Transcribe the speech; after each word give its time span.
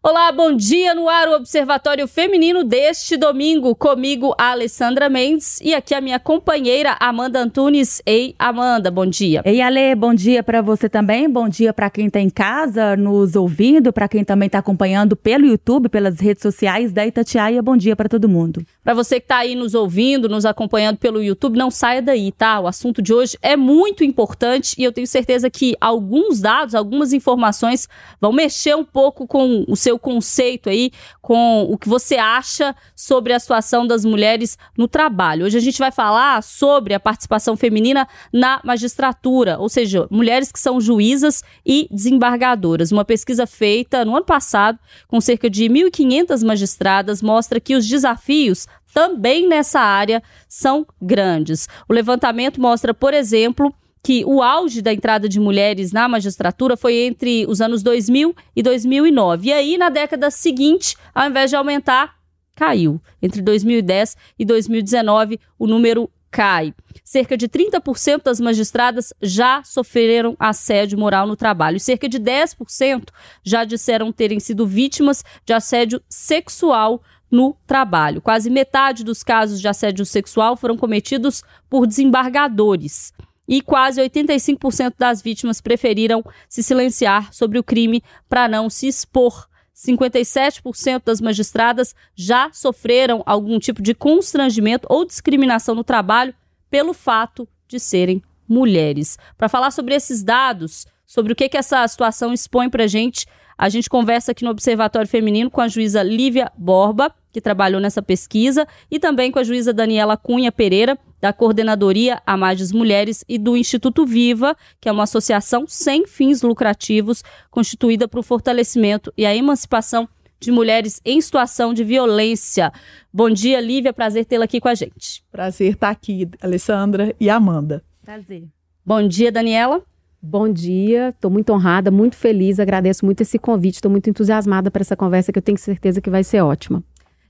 Olá, 0.00 0.30
bom 0.30 0.54
dia 0.54 0.94
no 0.94 1.08
ar, 1.08 1.26
o 1.26 1.34
Observatório 1.34 2.06
Feminino 2.06 2.62
deste 2.62 3.16
domingo. 3.16 3.74
Comigo, 3.74 4.32
a 4.38 4.52
Alessandra 4.52 5.08
Mendes 5.08 5.60
e 5.60 5.74
aqui 5.74 5.92
a 5.92 6.00
minha 6.00 6.20
companheira 6.20 6.96
Amanda 7.00 7.40
Antunes. 7.40 8.00
Ei, 8.06 8.32
Amanda, 8.38 8.92
bom 8.92 9.04
dia. 9.04 9.42
Ei, 9.44 9.60
Ale, 9.60 9.96
bom 9.96 10.14
dia 10.14 10.40
para 10.40 10.62
você 10.62 10.88
também. 10.88 11.28
Bom 11.28 11.48
dia 11.48 11.72
para 11.72 11.90
quem 11.90 12.06
está 12.06 12.20
em 12.20 12.30
casa 12.30 12.96
nos 12.96 13.34
ouvindo, 13.34 13.92
para 13.92 14.06
quem 14.06 14.22
também 14.22 14.46
está 14.46 14.60
acompanhando 14.60 15.16
pelo 15.16 15.44
YouTube, 15.44 15.88
pelas 15.88 16.20
redes 16.20 16.42
sociais 16.42 16.92
da 16.92 17.04
Itatiaia. 17.04 17.60
Bom 17.60 17.76
dia 17.76 17.96
para 17.96 18.08
todo 18.08 18.28
mundo. 18.28 18.64
Para 18.84 18.94
você 18.94 19.18
que 19.18 19.24
está 19.24 19.38
aí 19.38 19.56
nos 19.56 19.74
ouvindo, 19.74 20.28
nos 20.28 20.46
acompanhando 20.46 20.98
pelo 20.98 21.20
YouTube, 21.20 21.58
não 21.58 21.72
saia 21.72 22.00
daí, 22.00 22.30
tá? 22.30 22.60
O 22.60 22.68
assunto 22.68 23.02
de 23.02 23.12
hoje 23.12 23.36
é 23.42 23.56
muito 23.56 24.04
importante 24.04 24.76
e 24.78 24.84
eu 24.84 24.92
tenho 24.92 25.08
certeza 25.08 25.50
que 25.50 25.74
alguns 25.80 26.40
dados, 26.40 26.76
algumas 26.76 27.12
informações 27.12 27.88
vão 28.20 28.32
mexer 28.32 28.76
um 28.76 28.84
pouco 28.84 29.26
com 29.26 29.64
o 29.66 29.74
seu 29.74 29.87
conceito 29.96 30.68
aí, 30.68 30.90
com 31.22 31.62
o 31.70 31.78
que 31.78 31.88
você 31.88 32.16
acha 32.16 32.74
sobre 32.96 33.32
a 33.32 33.38
situação 33.38 33.86
das 33.86 34.04
mulheres 34.04 34.58
no 34.76 34.88
trabalho. 34.88 35.46
Hoje 35.46 35.56
a 35.56 35.60
gente 35.60 35.78
vai 35.78 35.92
falar 35.92 36.42
sobre 36.42 36.94
a 36.94 36.98
participação 36.98 37.56
feminina 37.56 38.08
na 38.32 38.60
magistratura, 38.64 39.56
ou 39.60 39.68
seja, 39.68 40.08
mulheres 40.10 40.50
que 40.50 40.58
são 40.58 40.80
juízas 40.80 41.44
e 41.64 41.86
desembargadoras. 41.92 42.90
Uma 42.90 43.04
pesquisa 43.04 43.46
feita 43.46 44.04
no 44.04 44.16
ano 44.16 44.26
passado 44.26 44.80
com 45.06 45.20
cerca 45.20 45.48
de 45.48 45.66
1.500 45.66 46.44
magistradas 46.44 47.22
mostra 47.22 47.60
que 47.60 47.76
os 47.76 47.86
desafios 47.86 48.66
também 48.92 49.46
nessa 49.46 49.78
área 49.78 50.20
são 50.48 50.84
grandes. 51.00 51.68
O 51.88 51.92
levantamento 51.92 52.60
mostra, 52.60 52.92
por 52.92 53.14
exemplo, 53.14 53.72
que 54.02 54.24
o 54.24 54.42
auge 54.42 54.80
da 54.80 54.92
entrada 54.92 55.28
de 55.28 55.40
mulheres 55.40 55.92
na 55.92 56.08
magistratura 56.08 56.76
foi 56.76 56.96
entre 56.98 57.46
os 57.46 57.60
anos 57.60 57.82
2000 57.82 58.34
e 58.54 58.62
2009. 58.62 59.48
E 59.48 59.52
aí, 59.52 59.76
na 59.76 59.88
década 59.88 60.30
seguinte, 60.30 60.96
ao 61.14 61.28
invés 61.28 61.50
de 61.50 61.56
aumentar, 61.56 62.16
caiu. 62.54 63.00
Entre 63.22 63.40
2010 63.42 64.16
e 64.38 64.44
2019, 64.44 65.38
o 65.58 65.66
número 65.66 66.10
cai. 66.30 66.74
Cerca 67.04 67.36
de 67.36 67.48
30% 67.48 68.24
das 68.24 68.40
magistradas 68.40 69.12
já 69.22 69.62
sofreram 69.64 70.36
assédio 70.38 70.98
moral 70.98 71.26
no 71.26 71.36
trabalho. 71.36 71.76
E 71.76 71.80
cerca 71.80 72.08
de 72.08 72.18
10% 72.18 73.08
já 73.42 73.64
disseram 73.64 74.12
terem 74.12 74.40
sido 74.40 74.66
vítimas 74.66 75.24
de 75.44 75.52
assédio 75.52 76.02
sexual 76.08 77.02
no 77.30 77.56
trabalho. 77.66 78.20
Quase 78.20 78.50
metade 78.50 79.04
dos 79.04 79.22
casos 79.22 79.60
de 79.60 79.68
assédio 79.68 80.04
sexual 80.04 80.56
foram 80.56 80.76
cometidos 80.76 81.42
por 81.68 81.86
desembargadores 81.86 83.12
e 83.48 83.62
quase 83.62 84.00
85% 84.02 84.94
das 84.98 85.22
vítimas 85.22 85.60
preferiram 85.60 86.22
se 86.48 86.62
silenciar 86.62 87.32
sobre 87.32 87.58
o 87.58 87.64
crime 87.64 88.02
para 88.28 88.46
não 88.46 88.68
se 88.68 88.86
expor. 88.86 89.48
57% 89.74 91.02
das 91.04 91.20
magistradas 91.20 91.94
já 92.14 92.50
sofreram 92.52 93.22
algum 93.24 93.58
tipo 93.58 93.80
de 93.80 93.94
constrangimento 93.94 94.86
ou 94.90 95.06
discriminação 95.06 95.74
no 95.74 95.84
trabalho 95.84 96.34
pelo 96.68 96.92
fato 96.92 97.48
de 97.66 97.78
serem 97.78 98.22
mulheres. 98.46 99.16
Para 99.36 99.48
falar 99.48 99.70
sobre 99.70 99.94
esses 99.94 100.22
dados, 100.22 100.86
sobre 101.06 101.32
o 101.32 101.36
que, 101.36 101.48
que 101.48 101.56
essa 101.56 101.86
situação 101.86 102.32
expõe 102.32 102.68
para 102.68 102.84
a 102.84 102.88
gente, 102.88 103.24
a 103.56 103.68
gente 103.68 103.88
conversa 103.88 104.32
aqui 104.32 104.44
no 104.44 104.50
Observatório 104.50 105.08
Feminino 105.08 105.50
com 105.50 105.60
a 105.60 105.68
juíza 105.68 106.02
Lívia 106.02 106.50
Borba, 106.56 107.14
que 107.32 107.40
trabalhou 107.40 107.80
nessa 107.80 108.02
pesquisa, 108.02 108.66
e 108.90 108.98
também 108.98 109.30
com 109.30 109.38
a 109.38 109.44
juíza 109.44 109.72
Daniela 109.72 110.16
Cunha 110.16 110.50
Pereira, 110.50 110.98
da 111.20 111.32
Coordenadoria 111.32 112.22
Amades 112.26 112.72
Mulheres 112.72 113.24
e 113.28 113.38
do 113.38 113.56
Instituto 113.56 114.06
Viva, 114.06 114.56
que 114.80 114.88
é 114.88 114.92
uma 114.92 115.04
associação 115.04 115.64
sem 115.66 116.06
fins 116.06 116.42
lucrativos 116.42 117.22
constituída 117.50 118.06
para 118.06 118.20
o 118.20 118.22
fortalecimento 118.22 119.12
e 119.16 119.26
a 119.26 119.34
emancipação 119.34 120.08
de 120.40 120.52
mulheres 120.52 121.00
em 121.04 121.20
situação 121.20 121.74
de 121.74 121.82
violência. 121.82 122.72
Bom 123.12 123.28
dia, 123.28 123.60
Lívia, 123.60 123.92
prazer 123.92 124.24
tê-la 124.24 124.44
aqui 124.44 124.60
com 124.60 124.68
a 124.68 124.74
gente. 124.74 125.24
Prazer 125.30 125.72
estar 125.72 125.90
aqui, 125.90 126.28
Alessandra 126.40 127.14
e 127.18 127.28
Amanda. 127.28 127.82
Prazer. 128.04 128.44
Bom 128.84 129.06
dia, 129.06 129.32
Daniela. 129.32 129.82
Bom 130.20 130.52
dia, 130.52 131.10
estou 131.10 131.30
muito 131.30 131.52
honrada, 131.52 131.92
muito 131.92 132.16
feliz, 132.16 132.58
agradeço 132.58 133.04
muito 133.04 133.20
esse 133.20 133.38
convite, 133.38 133.76
estou 133.76 133.90
muito 133.90 134.10
entusiasmada 134.10 134.68
para 134.68 134.82
essa 134.82 134.96
conversa 134.96 135.32
que 135.32 135.38
eu 135.38 135.42
tenho 135.42 135.58
certeza 135.58 136.00
que 136.00 136.10
vai 136.10 136.24
ser 136.24 136.40
ótima. 136.40 136.82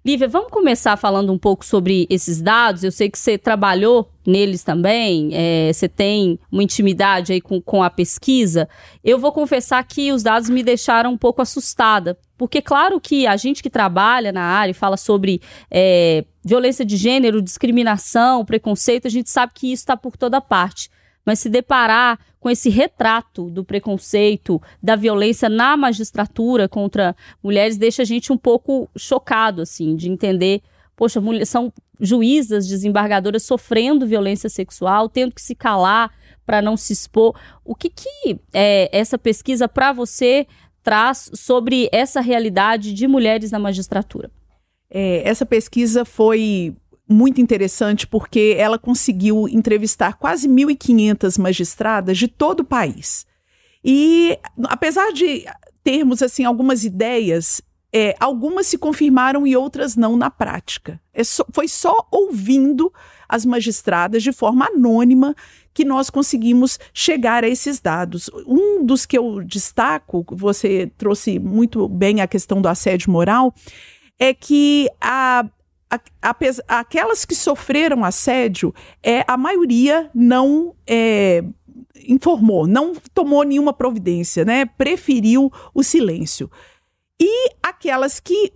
Lívia, 0.06 0.28
vamos 0.28 0.50
começar 0.50 0.96
falando 0.96 1.32
um 1.32 1.38
pouco 1.38 1.64
sobre 1.64 2.06
esses 2.08 2.40
dados. 2.40 2.84
Eu 2.84 2.92
sei 2.92 3.10
que 3.10 3.18
você 3.18 3.36
trabalhou 3.36 4.10
neles 4.24 4.62
também, 4.62 5.30
é, 5.32 5.72
você 5.72 5.88
tem 5.88 6.38
uma 6.52 6.62
intimidade 6.62 7.32
aí 7.32 7.40
com, 7.40 7.60
com 7.60 7.82
a 7.82 7.90
pesquisa. 7.90 8.68
Eu 9.02 9.18
vou 9.18 9.32
confessar 9.32 9.82
que 9.84 10.12
os 10.12 10.22
dados 10.22 10.48
me 10.48 10.62
deixaram 10.62 11.12
um 11.12 11.18
pouco 11.18 11.42
assustada, 11.42 12.16
porque 12.36 12.62
claro 12.62 13.00
que 13.00 13.26
a 13.26 13.36
gente 13.36 13.62
que 13.62 13.70
trabalha 13.70 14.30
na 14.30 14.42
área 14.42 14.70
e 14.70 14.74
fala 14.74 14.96
sobre 14.96 15.40
é, 15.70 16.24
violência 16.44 16.84
de 16.84 16.96
gênero, 16.96 17.42
discriminação, 17.42 18.44
preconceito, 18.44 19.06
a 19.06 19.10
gente 19.10 19.28
sabe 19.28 19.52
que 19.54 19.72
isso 19.72 19.82
está 19.82 19.96
por 19.96 20.16
toda 20.16 20.40
parte 20.40 20.90
mas 21.28 21.40
se 21.40 21.50
deparar 21.50 22.18
com 22.40 22.48
esse 22.48 22.68
retrato 22.68 23.50
do 23.50 23.64
preconceito, 23.64 24.60
da 24.82 24.96
violência 24.96 25.48
na 25.48 25.76
magistratura 25.76 26.68
contra 26.68 27.16
mulheres, 27.42 27.76
deixa 27.76 28.02
a 28.02 28.04
gente 28.04 28.32
um 28.32 28.38
pouco 28.38 28.88
chocado, 28.96 29.62
assim, 29.62 29.96
de 29.96 30.08
entender, 30.08 30.62
poxa, 30.96 31.20
são 31.44 31.72
juízas, 32.00 32.66
desembargadoras 32.66 33.42
sofrendo 33.42 34.06
violência 34.06 34.48
sexual, 34.48 35.08
tendo 35.08 35.34
que 35.34 35.42
se 35.42 35.54
calar 35.54 36.12
para 36.46 36.62
não 36.62 36.76
se 36.76 36.92
expor. 36.92 37.38
O 37.64 37.74
que, 37.74 37.90
que 37.90 38.40
é, 38.52 38.88
essa 38.96 39.18
pesquisa 39.18 39.68
para 39.68 39.92
você 39.92 40.46
traz 40.82 41.30
sobre 41.34 41.88
essa 41.92 42.20
realidade 42.20 42.94
de 42.94 43.06
mulheres 43.06 43.50
na 43.50 43.58
magistratura? 43.58 44.30
É, 44.90 45.28
essa 45.28 45.44
pesquisa 45.44 46.04
foi 46.04 46.74
muito 47.08 47.40
interessante 47.40 48.06
porque 48.06 48.54
ela 48.58 48.78
conseguiu 48.78 49.48
entrevistar 49.48 50.14
quase 50.14 50.48
1.500 50.48 51.38
magistradas 51.40 52.18
de 52.18 52.28
todo 52.28 52.60
o 52.60 52.64
país. 52.64 53.26
E 53.84 54.38
apesar 54.64 55.12
de 55.12 55.44
termos 55.82 56.22
assim 56.22 56.44
algumas 56.44 56.84
ideias, 56.84 57.62
é, 57.92 58.14
algumas 58.20 58.66
se 58.66 58.76
confirmaram 58.76 59.46
e 59.46 59.56
outras 59.56 59.96
não 59.96 60.16
na 60.16 60.30
prática. 60.30 61.00
É 61.14 61.24
só, 61.24 61.44
foi 61.52 61.68
só 61.68 62.06
ouvindo 62.10 62.92
as 63.28 63.44
magistradas 63.44 64.22
de 64.22 64.32
forma 64.32 64.66
anônima 64.66 65.34
que 65.72 65.84
nós 65.84 66.10
conseguimos 66.10 66.78
chegar 66.92 67.44
a 67.44 67.48
esses 67.48 67.80
dados. 67.80 68.30
Um 68.46 68.84
dos 68.84 69.06
que 69.06 69.16
eu 69.16 69.42
destaco, 69.44 70.24
você 70.30 70.90
trouxe 70.98 71.38
muito 71.38 71.88
bem 71.88 72.20
a 72.20 72.26
questão 72.26 72.60
do 72.60 72.68
assédio 72.68 73.10
moral, 73.10 73.54
é 74.18 74.34
que 74.34 74.88
a 75.00 75.46
aquelas 76.66 77.24
que 77.24 77.34
sofreram 77.34 78.04
assédio, 78.04 78.74
é, 79.02 79.24
a 79.26 79.36
maioria 79.36 80.10
não 80.14 80.74
é, 80.86 81.42
informou, 82.06 82.66
não 82.66 82.94
tomou 83.14 83.42
nenhuma 83.42 83.72
providência, 83.72 84.44
né? 84.44 84.66
Preferiu 84.66 85.50
o 85.74 85.82
silêncio. 85.82 86.50
E 87.20 87.50
aquelas 87.62 88.20
que 88.20 88.52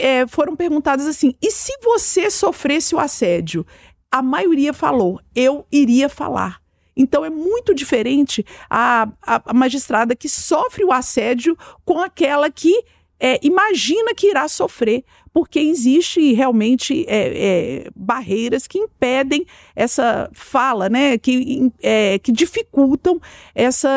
é, 0.00 0.26
foram 0.26 0.56
perguntadas 0.56 1.06
assim: 1.06 1.34
e 1.42 1.50
se 1.50 1.72
você 1.82 2.30
sofresse 2.30 2.94
o 2.94 2.98
assédio? 2.98 3.66
A 4.10 4.22
maioria 4.22 4.72
falou: 4.72 5.20
eu 5.34 5.66
iria 5.70 6.08
falar. 6.08 6.60
Então 6.96 7.24
é 7.24 7.30
muito 7.30 7.72
diferente 7.72 8.44
a, 8.68 9.08
a, 9.22 9.54
magistrada 9.54 10.16
que 10.16 10.28
sofre 10.28 10.84
o 10.84 10.92
assédio 10.92 11.56
com 11.84 12.00
aquela 12.00 12.50
que 12.50 12.84
é, 13.20 13.38
imagina 13.40 14.14
que 14.14 14.28
irá 14.28 14.48
sofrer, 14.48 15.04
porque 15.38 15.60
existe 15.60 16.32
realmente 16.32 17.04
é, 17.06 17.84
é, 17.84 17.90
barreiras 17.94 18.66
que 18.66 18.76
impedem 18.76 19.46
essa 19.76 20.28
fala, 20.32 20.88
né, 20.88 21.16
que, 21.16 21.70
é, 21.80 22.18
que 22.18 22.32
dificultam 22.32 23.20
essa, 23.54 23.88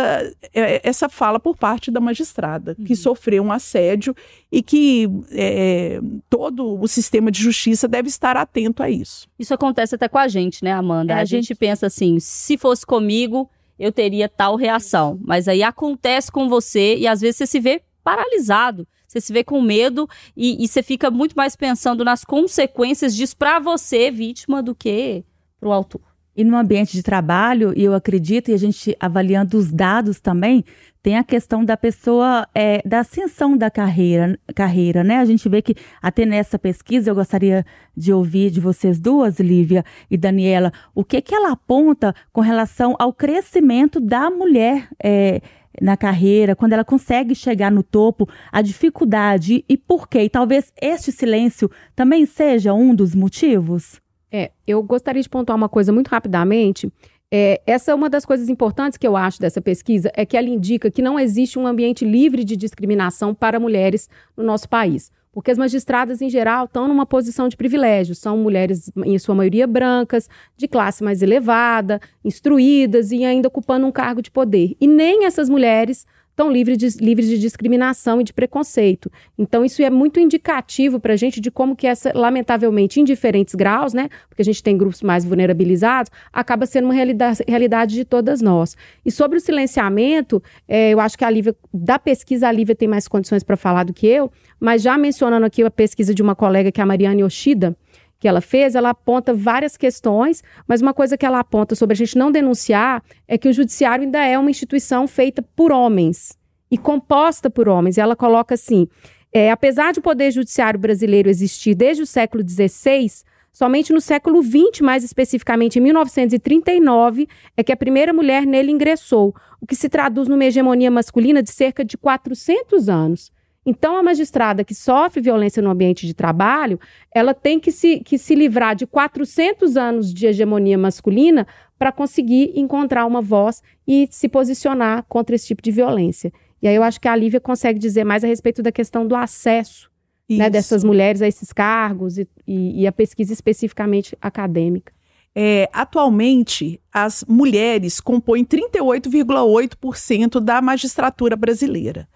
é, 0.53 0.87
essa 0.87 1.09
fala 1.09 1.39
por 1.39 1.57
parte 1.57 1.89
da 1.89 1.99
magistrada, 1.99 2.75
uhum. 2.77 2.85
que 2.85 2.95
sofreu 2.95 3.41
um 3.41 3.51
assédio 3.51 4.15
e 4.51 4.61
que 4.61 5.09
é, 5.31 5.99
todo 6.29 6.79
o 6.79 6.87
sistema 6.87 7.31
de 7.31 7.41
justiça 7.41 7.87
deve 7.87 8.07
estar 8.07 8.37
atento 8.37 8.83
a 8.83 8.89
isso. 8.91 9.27
Isso 9.39 9.51
acontece 9.55 9.95
até 9.95 10.07
com 10.07 10.19
a 10.19 10.27
gente, 10.27 10.63
né, 10.63 10.71
Amanda? 10.71 11.15
a, 11.15 11.21
a 11.21 11.25
gente... 11.25 11.47
gente 11.47 11.55
pensa 11.55 11.87
assim, 11.87 12.19
se 12.19 12.55
fosse 12.55 12.85
comigo, 12.85 13.49
eu 13.79 13.91
teria 13.91 14.29
tal 14.29 14.55
reação. 14.55 15.19
Mas 15.23 15.47
aí 15.47 15.63
acontece 15.63 16.31
com 16.31 16.47
você 16.47 16.97
e 16.97 17.07
às 17.07 17.19
vezes 17.19 17.37
você 17.37 17.47
se 17.47 17.59
vê 17.59 17.81
paralisado. 18.03 18.87
Você 19.11 19.19
se 19.19 19.33
vê 19.33 19.43
com 19.43 19.61
medo 19.61 20.07
e, 20.37 20.63
e 20.63 20.67
você 20.69 20.81
fica 20.81 21.11
muito 21.11 21.33
mais 21.33 21.53
pensando 21.53 22.05
nas 22.05 22.23
consequências 22.23 23.13
disso 23.13 23.35
para 23.35 23.59
você, 23.59 24.09
vítima, 24.09 24.63
do 24.63 24.73
que 24.73 25.25
para 25.59 25.67
o 25.67 25.73
autor. 25.73 25.99
E 26.33 26.45
no 26.45 26.55
ambiente 26.55 26.93
de 26.93 27.03
trabalho, 27.03 27.73
e 27.75 27.83
eu 27.83 27.93
acredito, 27.93 28.49
e 28.49 28.53
a 28.53 28.57
gente 28.57 28.95
avaliando 29.01 29.57
os 29.57 29.69
dados 29.69 30.21
também, 30.21 30.63
tem 31.03 31.17
a 31.17 31.25
questão 31.25 31.65
da 31.65 31.75
pessoa, 31.75 32.47
é, 32.55 32.81
da 32.87 33.01
ascensão 33.01 33.57
da 33.57 33.69
carreira, 33.69 34.39
carreira, 34.55 35.03
né? 35.03 35.17
A 35.17 35.25
gente 35.25 35.49
vê 35.49 35.61
que 35.61 35.75
até 36.01 36.25
nessa 36.25 36.57
pesquisa, 36.57 37.11
eu 37.11 37.15
gostaria 37.15 37.65
de 37.97 38.13
ouvir 38.13 38.49
de 38.49 38.61
vocês 38.61 38.97
duas, 38.97 39.41
Lívia 39.41 39.83
e 40.09 40.15
Daniela, 40.15 40.71
o 40.95 41.03
que 41.03 41.21
que 41.21 41.35
ela 41.35 41.51
aponta 41.51 42.15
com 42.31 42.39
relação 42.39 42.95
ao 42.97 43.11
crescimento 43.11 43.99
da 43.99 44.29
mulher 44.29 44.87
é, 45.03 45.41
na 45.79 45.95
carreira, 45.95 46.55
quando 46.55 46.73
ela 46.73 46.83
consegue 46.83 47.35
chegar 47.35 47.71
no 47.71 47.83
topo, 47.83 48.27
a 48.51 48.61
dificuldade 48.61 49.63
e 49.69 49.77
por 49.77 50.07
quê? 50.07 50.23
E 50.23 50.29
talvez 50.29 50.71
este 50.81 51.11
silêncio 51.11 51.69
também 51.95 52.25
seja 52.25 52.73
um 52.73 52.93
dos 52.93 53.13
motivos? 53.13 54.01
É, 54.31 54.51
eu 54.65 54.81
gostaria 54.81 55.21
de 55.21 55.29
pontuar 55.29 55.57
uma 55.57 55.69
coisa 55.69 55.91
muito 55.91 56.07
rapidamente. 56.07 56.91
É, 57.33 57.61
essa 57.65 57.91
é 57.91 57.95
uma 57.95 58.09
das 58.09 58.25
coisas 58.25 58.49
importantes 58.49 58.97
que 58.97 59.07
eu 59.07 59.15
acho 59.15 59.39
dessa 59.39 59.61
pesquisa, 59.61 60.11
é 60.15 60.25
que 60.25 60.35
ela 60.35 60.49
indica 60.49 60.91
que 60.91 61.01
não 61.01 61.17
existe 61.17 61.57
um 61.57 61.65
ambiente 61.65 62.03
livre 62.03 62.43
de 62.43 62.57
discriminação 62.57 63.33
para 63.33 63.59
mulheres 63.59 64.09
no 64.35 64.43
nosso 64.43 64.67
país. 64.67 65.11
Porque 65.31 65.51
as 65.51 65.57
magistradas, 65.57 66.21
em 66.21 66.29
geral, 66.29 66.65
estão 66.65 66.87
numa 66.87 67.05
posição 67.05 67.47
de 67.47 67.55
privilégio. 67.55 68.13
São 68.13 68.37
mulheres, 68.37 68.91
em 69.05 69.17
sua 69.17 69.33
maioria, 69.33 69.65
brancas, 69.65 70.29
de 70.57 70.67
classe 70.67 71.03
mais 71.03 71.21
elevada, 71.21 72.01
instruídas 72.23 73.11
e 73.11 73.23
ainda 73.23 73.47
ocupando 73.47 73.85
um 73.87 73.91
cargo 73.91 74.21
de 74.21 74.29
poder. 74.29 74.75
E 74.79 74.87
nem 74.87 75.25
essas 75.25 75.47
mulheres 75.47 76.05
estão 76.41 76.51
livres 76.51 76.77
de, 76.77 76.87
livres 77.03 77.27
de 77.27 77.37
discriminação 77.37 78.19
e 78.19 78.23
de 78.23 78.33
preconceito. 78.33 79.11
Então, 79.37 79.63
isso 79.63 79.81
é 79.83 79.89
muito 79.89 80.19
indicativo 80.19 80.99
para 80.99 81.13
a 81.13 81.15
gente 81.15 81.39
de 81.39 81.51
como 81.51 81.75
que 81.75 81.85
essa, 81.85 82.11
lamentavelmente, 82.15 82.99
em 82.99 83.03
diferentes 83.03 83.53
graus, 83.53 83.93
né, 83.93 84.09
porque 84.27 84.41
a 84.41 84.45
gente 84.45 84.63
tem 84.63 84.75
grupos 84.75 85.01
mais 85.01 85.23
vulnerabilizados, 85.23 86.11
acaba 86.33 86.65
sendo 86.65 86.85
uma 86.85 86.93
realidade, 86.93 87.43
realidade 87.47 87.95
de 87.95 88.03
todas 88.03 88.41
nós. 88.41 88.75
E 89.05 89.11
sobre 89.11 89.37
o 89.37 89.41
silenciamento, 89.41 90.41
é, 90.67 90.91
eu 90.91 90.99
acho 90.99 91.17
que 91.17 91.23
a 91.23 91.29
Lívia, 91.29 91.55
da 91.71 91.99
pesquisa, 91.99 92.47
a 92.47 92.51
Lívia 92.51 92.75
tem 92.75 92.87
mais 92.87 93.07
condições 93.07 93.43
para 93.43 93.55
falar 93.55 93.83
do 93.83 93.93
que 93.93 94.07
eu, 94.07 94.31
mas 94.59 94.81
já 94.81 94.97
mencionando 94.97 95.45
aqui 95.45 95.63
a 95.63 95.71
pesquisa 95.71 96.13
de 96.13 96.21
uma 96.21 96.35
colega, 96.35 96.71
que 96.71 96.81
é 96.81 96.83
a 96.83 96.87
Mariane 96.87 97.21
Yoshida, 97.21 97.75
que 98.21 98.27
ela 98.27 98.39
fez, 98.39 98.75
ela 98.75 98.91
aponta 98.91 99.33
várias 99.33 99.75
questões, 99.75 100.43
mas 100.67 100.79
uma 100.79 100.93
coisa 100.93 101.17
que 101.17 101.25
ela 101.25 101.39
aponta 101.39 101.73
sobre 101.73 101.95
a 101.95 101.97
gente 101.97 102.15
não 102.15 102.31
denunciar 102.31 103.03
é 103.27 103.35
que 103.35 103.49
o 103.49 103.53
judiciário 103.53 104.05
ainda 104.05 104.23
é 104.23 104.37
uma 104.37 104.51
instituição 104.51 105.07
feita 105.07 105.41
por 105.41 105.71
homens 105.71 106.37
e 106.69 106.77
composta 106.77 107.49
por 107.49 107.67
homens. 107.67 107.97
E 107.97 107.99
ela 107.99 108.15
coloca 108.15 108.53
assim: 108.53 108.87
é, 109.33 109.49
apesar 109.49 109.91
de 109.91 109.99
o 109.99 110.03
poder 110.03 110.29
judiciário 110.29 110.79
brasileiro 110.79 111.29
existir 111.29 111.73
desde 111.73 112.03
o 112.03 112.05
século 112.05 112.47
XVI, 112.47 113.07
somente 113.51 113.91
no 113.91 113.99
século 113.99 114.43
XX, 114.43 114.81
mais 114.81 115.03
especificamente 115.03 115.79
em 115.79 115.81
1939, 115.81 117.27
é 117.57 117.63
que 117.63 117.71
a 117.71 117.77
primeira 117.77 118.13
mulher 118.13 118.45
nele 118.45 118.71
ingressou, 118.71 119.33
o 119.59 119.65
que 119.65 119.75
se 119.75 119.89
traduz 119.89 120.27
numa 120.27 120.45
hegemonia 120.45 120.91
masculina 120.91 121.41
de 121.41 121.49
cerca 121.49 121.83
de 121.83 121.97
400 121.97 122.87
anos. 122.87 123.31
Então, 123.65 123.95
a 123.95 124.01
magistrada 124.01 124.63
que 124.63 124.73
sofre 124.73 125.21
violência 125.21 125.61
no 125.61 125.69
ambiente 125.69 126.07
de 126.07 126.13
trabalho, 126.13 126.79
ela 127.13 127.33
tem 127.33 127.59
que 127.59 127.71
se, 127.71 127.99
que 127.99 128.17
se 128.17 128.33
livrar 128.33 128.75
de 128.75 128.87
400 128.87 129.77
anos 129.77 130.11
de 130.11 130.25
hegemonia 130.25 130.77
masculina 130.77 131.45
para 131.77 131.91
conseguir 131.91 132.51
encontrar 132.55 133.05
uma 133.05 133.21
voz 133.21 133.61
e 133.87 134.07
se 134.09 134.27
posicionar 134.27 135.05
contra 135.07 135.35
esse 135.35 135.47
tipo 135.47 135.61
de 135.61 135.71
violência. 135.71 136.33
E 136.61 136.67
aí 136.67 136.75
eu 136.75 136.83
acho 136.83 136.99
que 136.99 137.07
a 137.07 137.15
Lívia 137.15 137.39
consegue 137.39 137.77
dizer 137.77 138.03
mais 138.03 138.23
a 138.23 138.27
respeito 138.27 138.63
da 138.63 138.71
questão 138.71 139.05
do 139.05 139.15
acesso 139.15 139.91
né, 140.37 140.49
dessas 140.49 140.83
mulheres 140.83 141.21
a 141.21 141.27
esses 141.27 141.51
cargos 141.51 142.17
e, 142.17 142.27
e, 142.47 142.81
e 142.81 142.87
a 142.87 142.91
pesquisa 142.91 143.33
especificamente 143.33 144.17
acadêmica. 144.21 144.93
É, 145.33 145.69
atualmente, 145.71 146.81
as 146.91 147.23
mulheres 147.27 148.01
compõem 148.01 148.43
38,8% 148.43 150.39
da 150.39 150.61
magistratura 150.61 151.35
brasileira. 151.35 152.07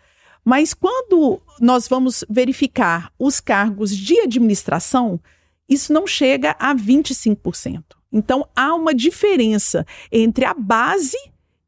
Mas 0.45 0.75
quando 0.75 1.41
nós 1.59 1.87
vamos 1.87 2.23
verificar 2.29 3.11
os 3.17 3.39
cargos 3.39 3.95
de 3.97 4.19
administração, 4.19 5.19
isso 5.67 5.91
não 5.91 6.05
chega 6.05 6.55
a 6.59 6.75
25%. 6.75 7.83
Então, 8.13 8.47
há 8.55 8.75
uma 8.75 8.93
diferença 8.93 9.85
entre 10.11 10.45
a 10.45 10.53
base 10.53 11.17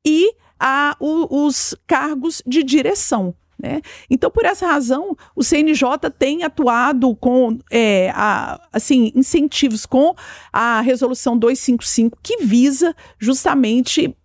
e 0.06 0.32
a, 0.60 0.96
o, 1.00 1.46
os 1.46 1.76
cargos 1.88 2.44
de 2.46 2.64
direção. 2.64 3.34
Né? 3.60 3.82
Então, 4.10 4.30
por 4.30 4.46
essa 4.46 4.68
razão, 4.68 5.18
o 5.36 5.44
CNJ 5.44 6.12
tem 6.18 6.44
atuado 6.44 7.16
com 7.16 7.58
é, 7.72 8.12
a, 8.14 8.62
assim, 8.72 9.12
incentivos 9.16 9.86
com 9.86 10.14
a 10.54 10.80
resolução 10.82 11.38
255, 11.38 12.20
que 12.22 12.38
visa 12.38 12.96
justamente 13.18 14.16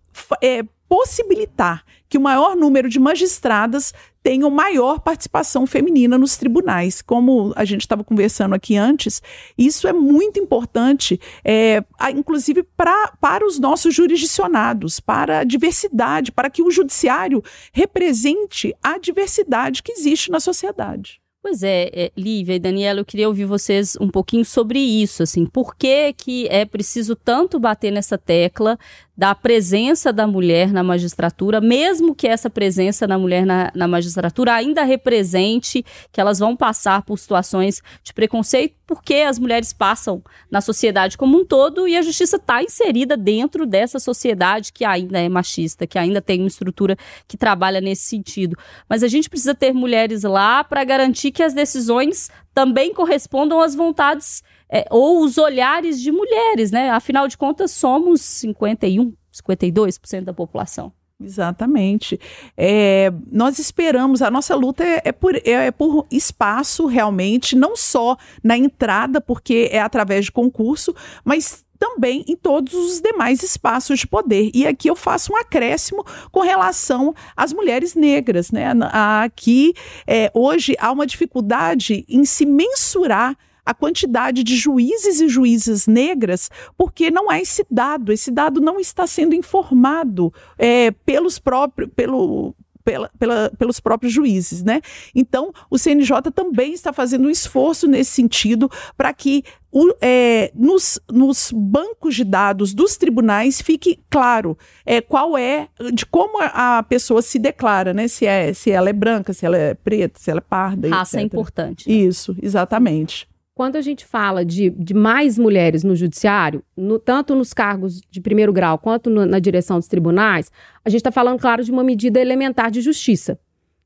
é, 0.41 0.63
possibilitar 0.87 1.83
que 2.07 2.17
o 2.19 2.21
maior 2.21 2.55
número 2.55 2.87
de 2.87 2.99
magistradas 2.99 3.91
tenham 4.23 4.49
maior 4.49 5.01
participação 5.01 5.67
feminina 5.67 6.17
nos 6.17 6.37
tribunais. 6.37 7.01
Como 7.01 7.51
a 7.55 7.65
gente 7.65 7.81
estava 7.81 8.03
conversando 8.03 8.55
aqui 8.55 8.77
antes, 8.77 9.21
isso 9.57 9.87
é 9.87 9.93
muito 9.93 10.39
importante, 10.39 11.19
é, 11.43 11.83
inclusive 12.15 12.63
pra, 12.63 13.13
para 13.19 13.45
os 13.45 13.59
nossos 13.59 13.93
jurisdicionados, 13.93 14.99
para 14.99 15.39
a 15.39 15.43
diversidade, 15.43 16.31
para 16.31 16.49
que 16.49 16.63
o 16.63 16.71
judiciário 16.71 17.43
represente 17.73 18.73
a 18.81 18.97
diversidade 18.97 19.83
que 19.83 19.91
existe 19.91 20.31
na 20.31 20.39
sociedade. 20.39 21.21
Pois 21.43 21.61
é, 21.61 21.89
é, 21.93 22.11
Lívia 22.15 22.55
e 22.55 22.59
Daniela, 22.59 23.01
eu 23.01 23.05
queria 23.05 23.27
ouvir 23.27 23.43
vocês 23.43 23.97
um 23.99 24.07
pouquinho 24.07 24.45
sobre 24.45 24.79
isso, 24.79 25.21
assim, 25.21 25.45
por 25.45 25.75
que 25.75 26.13
que 26.13 26.47
é 26.47 26.63
preciso 26.63 27.17
tanto 27.17 27.59
bater 27.59 27.91
nessa 27.91 28.17
tecla 28.17 28.79
da 29.15 29.35
presença 29.35 30.11
da 30.11 30.25
mulher 30.25 30.71
na 30.73 30.83
magistratura, 30.83 31.61
mesmo 31.61 32.15
que 32.15 32.27
essa 32.27 32.49
presença 32.49 33.05
da 33.05 33.17
mulher 33.17 33.45
na, 33.45 33.71
na, 33.75 33.87
magistratura 33.87 34.53
ainda 34.53 34.83
represente 34.83 35.85
que 36.11 36.19
elas 36.19 36.39
vão 36.39 36.55
passar 36.55 37.03
por 37.03 37.19
situações 37.19 37.81
de 38.03 38.11
preconceito, 38.11 38.75
porque 38.87 39.15
as 39.15 39.37
mulheres 39.37 39.71
passam 39.71 40.23
na 40.49 40.61
sociedade 40.61 41.15
como 41.15 41.39
um 41.39 41.45
todo 41.45 41.87
e 41.87 41.95
a 41.95 42.01
justiça 42.01 42.37
está 42.37 42.63
inserida 42.63 43.15
dentro 43.15 43.67
dessa 43.67 43.99
sociedade 43.99 44.73
que 44.73 44.83
ainda 44.83 45.19
é 45.19 45.29
machista, 45.29 45.85
que 45.85 45.99
ainda 45.99 46.21
tem 46.21 46.39
uma 46.39 46.47
estrutura 46.47 46.97
que 47.27 47.37
trabalha 47.37 47.79
nesse 47.79 48.03
sentido. 48.03 48.57
Mas 48.89 49.03
a 49.03 49.07
gente 49.07 49.29
precisa 49.29 49.53
ter 49.53 49.73
mulheres 49.73 50.23
lá 50.23 50.63
para 50.63 50.83
garantir 50.83 51.31
que 51.31 51.43
as 51.43 51.53
decisões 51.53 52.31
também 52.53 52.93
correspondam 52.93 53.59
às 53.59 53.75
vontades 53.75 54.43
é, 54.69 54.85
ou 54.89 55.23
os 55.23 55.37
olhares 55.37 56.01
de 56.01 56.11
mulheres, 56.11 56.71
né? 56.71 56.89
Afinal 56.89 57.27
de 57.27 57.37
contas, 57.37 57.71
somos 57.71 58.21
51, 58.21 59.13
52% 59.31 60.23
da 60.23 60.33
população. 60.33 60.91
Exatamente. 61.21 62.19
É, 62.57 63.11
nós 63.31 63.57
esperamos, 63.57 64.21
a 64.21 64.29
nossa 64.29 64.55
luta 64.55 64.83
é, 64.83 65.01
é 65.05 65.11
por, 65.11 65.35
é, 65.35 65.41
é, 65.45 65.71
por 65.71 66.05
espaço 66.11 66.85
realmente, 66.85 67.55
não 67.55 67.77
só 67.77 68.17
na 68.43 68.57
entrada, 68.57 69.21
porque 69.21 69.69
é 69.71 69.79
através 69.79 70.25
de 70.25 70.31
concurso, 70.31 70.93
mas 71.23 71.63
também 71.83 72.23
em 72.29 72.35
todos 72.37 72.73
os 72.73 73.01
demais 73.01 73.43
espaços 73.43 73.99
de 73.99 74.07
poder. 74.07 74.49
E 74.53 74.65
aqui 74.65 74.89
eu 74.89 74.95
faço 74.95 75.33
um 75.33 75.35
acréscimo 75.35 76.05
com 76.31 76.39
relação 76.39 77.13
às 77.35 77.51
mulheres 77.51 77.93
negras. 77.93 78.51
Né? 78.51 78.71
Aqui, 78.89 79.73
é, 80.07 80.31
hoje, 80.33 80.77
há 80.79 80.89
uma 80.93 81.05
dificuldade 81.05 82.05
em 82.07 82.23
se 82.23 82.45
mensurar 82.45 83.35
a 83.65 83.73
quantidade 83.73 84.45
de 84.45 84.55
juízes 84.55 85.19
e 85.19 85.27
juízas 85.27 85.85
negras, 85.85 86.49
porque 86.77 87.11
não 87.11 87.29
há 87.29 87.41
esse 87.41 87.65
dado, 87.69 88.13
esse 88.13 88.31
dado 88.31 88.61
não 88.61 88.79
está 88.79 89.05
sendo 89.05 89.35
informado 89.35 90.33
é, 90.57 90.91
pelos 90.91 91.37
próprios, 91.37 91.89
pelo, 91.93 92.55
pela, 92.83 93.09
pela, 93.17 93.51
pelos 93.57 93.79
próprios 93.79 94.13
juízes, 94.13 94.63
né? 94.63 94.81
Então, 95.15 95.51
o 95.69 95.77
CNJ 95.77 96.31
também 96.33 96.73
está 96.73 96.91
fazendo 96.91 97.27
um 97.27 97.29
esforço 97.29 97.87
nesse 97.87 98.11
sentido 98.11 98.69
para 98.97 99.13
que 99.13 99.43
o, 99.71 99.91
é, 100.01 100.51
nos, 100.53 100.99
nos, 101.11 101.51
bancos 101.51 102.15
de 102.15 102.23
dados 102.23 102.73
dos 102.73 102.95
tribunais 102.95 103.59
fique 103.59 103.99
claro 104.07 104.55
é, 104.85 105.01
qual 105.01 105.35
é, 105.35 105.67
de 105.93 106.05
como 106.05 106.39
a 106.41 106.83
pessoa 106.83 107.21
se 107.23 107.39
declara, 107.39 107.93
né? 107.93 108.07
Se, 108.07 108.25
é, 108.25 108.53
se 108.53 108.69
ela 108.69 108.89
é 108.89 108.93
branca, 108.93 109.33
se 109.33 109.45
ela 109.45 109.57
é 109.57 109.73
preta, 109.73 110.19
se 110.19 110.29
ela 110.29 110.39
é 110.39 110.41
parda. 110.47 110.89
Raça 110.89 111.17
etc. 111.17 111.23
é 111.23 111.25
importante. 111.25 111.89
Né? 111.89 111.95
Isso, 111.95 112.35
exatamente. 112.41 113.27
Quando 113.55 113.75
a 113.75 113.81
gente 113.81 114.03
fala 114.03 114.43
de, 114.43 114.71
de 114.71 114.95
mais 114.95 115.37
mulheres 115.37 115.83
no 115.83 115.95
judiciário, 115.95 116.63
no, 116.75 116.97
tanto 116.97 117.35
nos 117.35 117.53
cargos 117.53 118.01
de 118.09 118.19
primeiro 118.19 118.51
grau 118.51 118.79
quanto 118.79 119.11
no, 119.11 119.27
na 119.27 119.37
direção 119.37 119.77
dos 119.77 119.87
tribunais, 119.87 120.51
a 120.83 120.89
gente 120.89 121.01
está 121.01 121.11
falando, 121.11 121.39
claro, 121.39 121.63
de 121.63 121.71
uma 121.71 121.83
medida 121.83 122.19
elementar 122.19 122.71
de 122.71 122.81
justiça. 122.81 123.37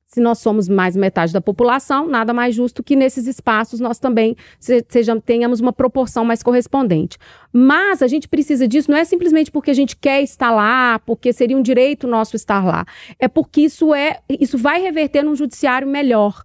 Se 0.06 0.22
nós 0.22 0.40
somos 0.40 0.70
mais 0.70 0.96
metade 0.96 1.34
da 1.34 1.42
população, 1.42 2.08
nada 2.08 2.34
mais 2.34 2.56
justo 2.56 2.82
que 2.82 2.96
nesses 2.96 3.28
espaços 3.28 3.82
nós 3.82 4.00
também 4.00 4.38
se, 4.58 4.86
seja, 4.88 5.20
tenhamos 5.20 5.60
uma 5.60 5.74
proporção 5.74 6.24
mais 6.24 6.42
correspondente. 6.42 7.18
Mas 7.52 8.02
a 8.02 8.08
gente 8.08 8.30
precisa 8.30 8.66
disso 8.70 8.90
não 8.90 8.98
é 8.98 9.04
simplesmente 9.04 9.52
porque 9.52 9.70
a 9.70 9.74
gente 9.74 9.98
quer 9.98 10.24
estar 10.24 10.50
lá, 10.50 10.98
porque 11.00 11.34
seria 11.34 11.58
um 11.58 11.62
direito 11.62 12.08
nosso 12.08 12.38
estar 12.38 12.64
lá. 12.64 12.86
É 13.20 13.28
porque 13.28 13.60
isso 13.60 13.94
é, 13.94 14.22
isso 14.30 14.58
vai 14.58 14.82
reverter 14.82 15.24
num 15.24 15.36
judiciário 15.36 15.86
melhor 15.86 16.42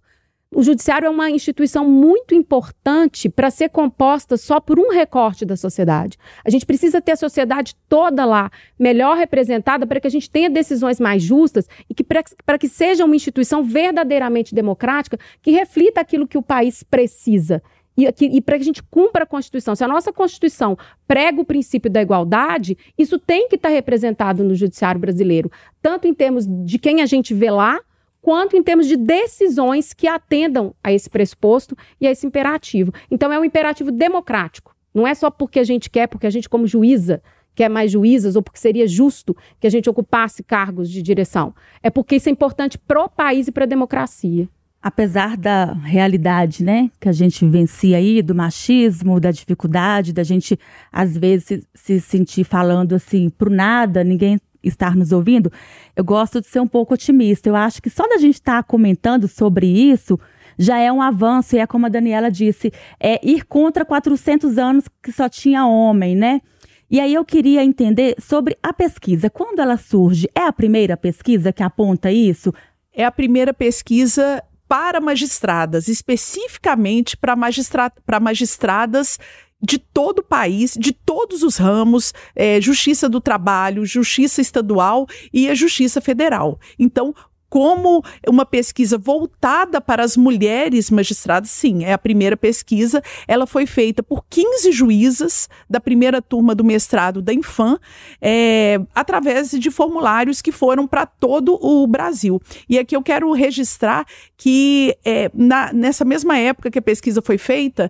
o 0.55 0.63
judiciário 0.63 1.05
é 1.05 1.09
uma 1.09 1.29
instituição 1.29 1.87
muito 1.87 2.33
importante 2.33 3.29
para 3.29 3.49
ser 3.49 3.69
composta 3.69 4.37
só 4.37 4.59
por 4.59 4.79
um 4.79 4.89
recorte 4.89 5.45
da 5.45 5.55
sociedade. 5.55 6.17
A 6.45 6.49
gente 6.49 6.65
precisa 6.65 7.01
ter 7.01 7.13
a 7.13 7.15
sociedade 7.15 7.75
toda 7.87 8.25
lá, 8.25 8.51
melhor 8.77 9.17
representada, 9.17 9.85
para 9.85 9.99
que 9.99 10.07
a 10.07 10.09
gente 10.09 10.29
tenha 10.29 10.49
decisões 10.49 10.99
mais 10.99 11.21
justas 11.21 11.67
e 11.89 11.93
que 11.93 12.03
para 12.03 12.57
que 12.57 12.67
seja 12.67 13.05
uma 13.05 13.15
instituição 13.15 13.63
verdadeiramente 13.63 14.53
democrática 14.53 15.17
que 15.41 15.51
reflita 15.51 16.01
aquilo 16.01 16.27
que 16.27 16.37
o 16.37 16.43
país 16.43 16.83
precisa. 16.83 17.61
e, 17.95 18.07
e 18.19 18.41
para 18.41 18.55
que 18.57 18.63
a 18.63 18.65
gente 18.65 18.83
cumpra 18.83 19.23
a 19.23 19.27
Constituição. 19.27 19.75
Se 19.75 19.83
a 19.83 19.87
nossa 19.87 20.11
Constituição 20.11 20.77
prega 21.07 21.39
o 21.39 21.45
princípio 21.45 21.91
da 21.91 22.01
igualdade, 22.01 22.77
isso 22.97 23.19
tem 23.19 23.47
que 23.47 23.55
estar 23.55 23.69
tá 23.69 23.75
representado 23.75 24.43
no 24.43 24.55
judiciário 24.55 24.99
brasileiro, 24.99 25.51
tanto 25.81 26.07
em 26.07 26.13
termos 26.13 26.45
de 26.47 26.79
quem 26.79 27.01
a 27.01 27.05
gente 27.05 27.33
vê 27.33 27.51
lá, 27.51 27.79
quanto 28.23 28.55
em 28.55 28.63
termos 28.63 28.87
de 28.87 28.95
decisões 28.95 29.93
que 29.93 30.07
atendam 30.07 30.73
a 30.81 30.93
esse 30.93 31.09
pressuposto 31.09 31.75
e 31.99 32.07
a 32.07 32.11
esse 32.11 32.25
imperativo. 32.25 32.93
Então, 33.11 33.31
é 33.33 33.37
um 33.37 33.43
imperativo 33.43 33.91
democrático. 33.91 34.73
Não 34.93 35.05
é 35.05 35.13
só 35.13 35.29
porque 35.29 35.59
a 35.59 35.63
gente 35.63 35.89
quer, 35.89 36.07
porque 36.07 36.25
a 36.25 36.29
gente, 36.29 36.47
como 36.47 36.65
juíza, 36.65 37.21
quer 37.53 37.69
mais 37.69 37.91
juízas, 37.91 38.37
ou 38.37 38.41
porque 38.41 38.57
seria 38.57 38.87
justo 38.87 39.35
que 39.59 39.67
a 39.67 39.69
gente 39.69 39.89
ocupasse 39.89 40.41
cargos 40.41 40.89
de 40.89 41.01
direção. 41.01 41.53
É 41.83 41.89
porque 41.89 42.15
isso 42.15 42.29
é 42.29 42.31
importante 42.31 42.77
para 42.77 43.03
o 43.03 43.09
país 43.09 43.49
e 43.49 43.51
para 43.51 43.65
a 43.65 43.67
democracia 43.67 44.47
apesar 44.83 45.37
da 45.37 45.71
realidade, 45.71 46.61
né, 46.61 46.91
que 46.99 47.07
a 47.07 47.13
gente 47.13 47.45
vivencia 47.45 47.95
aí, 47.95 48.21
do 48.21 48.35
machismo, 48.35 49.17
da 49.17 49.31
dificuldade, 49.31 50.11
da 50.11 50.23
gente 50.23 50.59
às 50.91 51.17
vezes 51.17 51.45
se, 51.45 51.63
se 51.73 52.01
sentir 52.01 52.43
falando 52.43 52.93
assim 52.93 53.29
pro 53.29 53.49
nada, 53.49 54.03
ninguém 54.03 54.37
estar 54.63 54.95
nos 54.95 55.11
ouvindo, 55.11 55.51
eu 55.95 56.03
gosto 56.03 56.39
de 56.39 56.47
ser 56.47 56.59
um 56.59 56.67
pouco 56.67 56.93
otimista. 56.93 57.49
Eu 57.49 57.55
acho 57.55 57.81
que 57.81 57.89
só 57.89 58.07
da 58.07 58.17
gente 58.17 58.35
estar 58.35 58.61
tá 58.61 58.63
comentando 58.63 59.27
sobre 59.27 59.67
isso 59.67 60.19
já 60.57 60.77
é 60.77 60.91
um 60.91 61.01
avanço, 61.01 61.55
e 61.55 61.59
é 61.59 61.67
como 61.67 61.85
a 61.85 61.89
Daniela 61.89 62.29
disse, 62.29 62.71
é 62.99 63.19
ir 63.27 63.45
contra 63.45 63.83
400 63.83 64.57
anos 64.57 64.85
que 65.01 65.11
só 65.11 65.27
tinha 65.27 65.65
homem, 65.65 66.15
né? 66.15 66.41
E 66.89 66.99
aí 66.99 67.13
eu 67.13 67.25
queria 67.25 67.63
entender 67.63 68.15
sobre 68.19 68.55
a 68.61 68.71
pesquisa. 68.71 69.29
Quando 69.29 69.59
ela 69.59 69.77
surge, 69.77 70.29
é 70.35 70.41
a 70.41 70.53
primeira 70.53 70.95
pesquisa 70.95 71.51
que 71.51 71.63
aponta 71.63 72.11
isso? 72.11 72.53
É 72.93 73.03
a 73.03 73.11
primeira 73.11 73.51
pesquisa 73.51 74.43
para 74.67 75.01
magistradas, 75.01 75.87
especificamente 75.87 77.17
para 77.17 77.35
magistra 77.35 77.91
magistradas 78.21 79.19
de 79.63 79.77
todo 79.77 80.19
o 80.19 80.23
país, 80.23 80.75
de 80.77 80.91
todos 80.91 81.41
os 81.41 81.55
ramos, 81.55 82.13
é, 82.35 82.59
justiça 82.59 83.07
do 83.07 83.21
trabalho, 83.21 83.85
justiça 83.85 84.41
estadual 84.41 85.07
e 85.31 85.49
a 85.49 85.55
justiça 85.55 86.01
federal. 86.01 86.59
Então, 86.77 87.15
como 87.53 88.03
uma 88.27 88.47
pesquisa 88.47 88.97
voltada 88.97 89.79
para 89.79 90.03
as 90.03 90.17
mulheres 90.17 90.89
magistradas, 90.89 91.51
sim, 91.51 91.83
é 91.83 91.93
a 91.93 91.99
primeira 91.99 92.35
pesquisa. 92.35 92.99
Ela 93.27 93.45
foi 93.45 93.67
feita 93.67 94.01
por 94.01 94.25
15 94.27 94.71
juízas 94.71 95.47
da 95.69 95.79
primeira 95.79 96.19
turma 96.19 96.55
do 96.55 96.63
mestrado 96.63 97.21
da 97.21 97.31
Infam, 97.31 97.77
é, 98.19 98.81
através 98.95 99.51
de 99.51 99.69
formulários 99.69 100.41
que 100.41 100.51
foram 100.51 100.87
para 100.87 101.05
todo 101.05 101.53
o 101.61 101.85
Brasil. 101.85 102.41
E 102.67 102.79
aqui 102.79 102.95
eu 102.95 103.03
quero 103.03 103.31
registrar 103.33 104.03
que 104.35 104.97
é, 105.05 105.29
na, 105.31 105.71
nessa 105.71 106.03
mesma 106.03 106.35
época 106.35 106.71
que 106.71 106.79
a 106.79 106.81
pesquisa 106.81 107.21
foi 107.21 107.37
feita, 107.37 107.87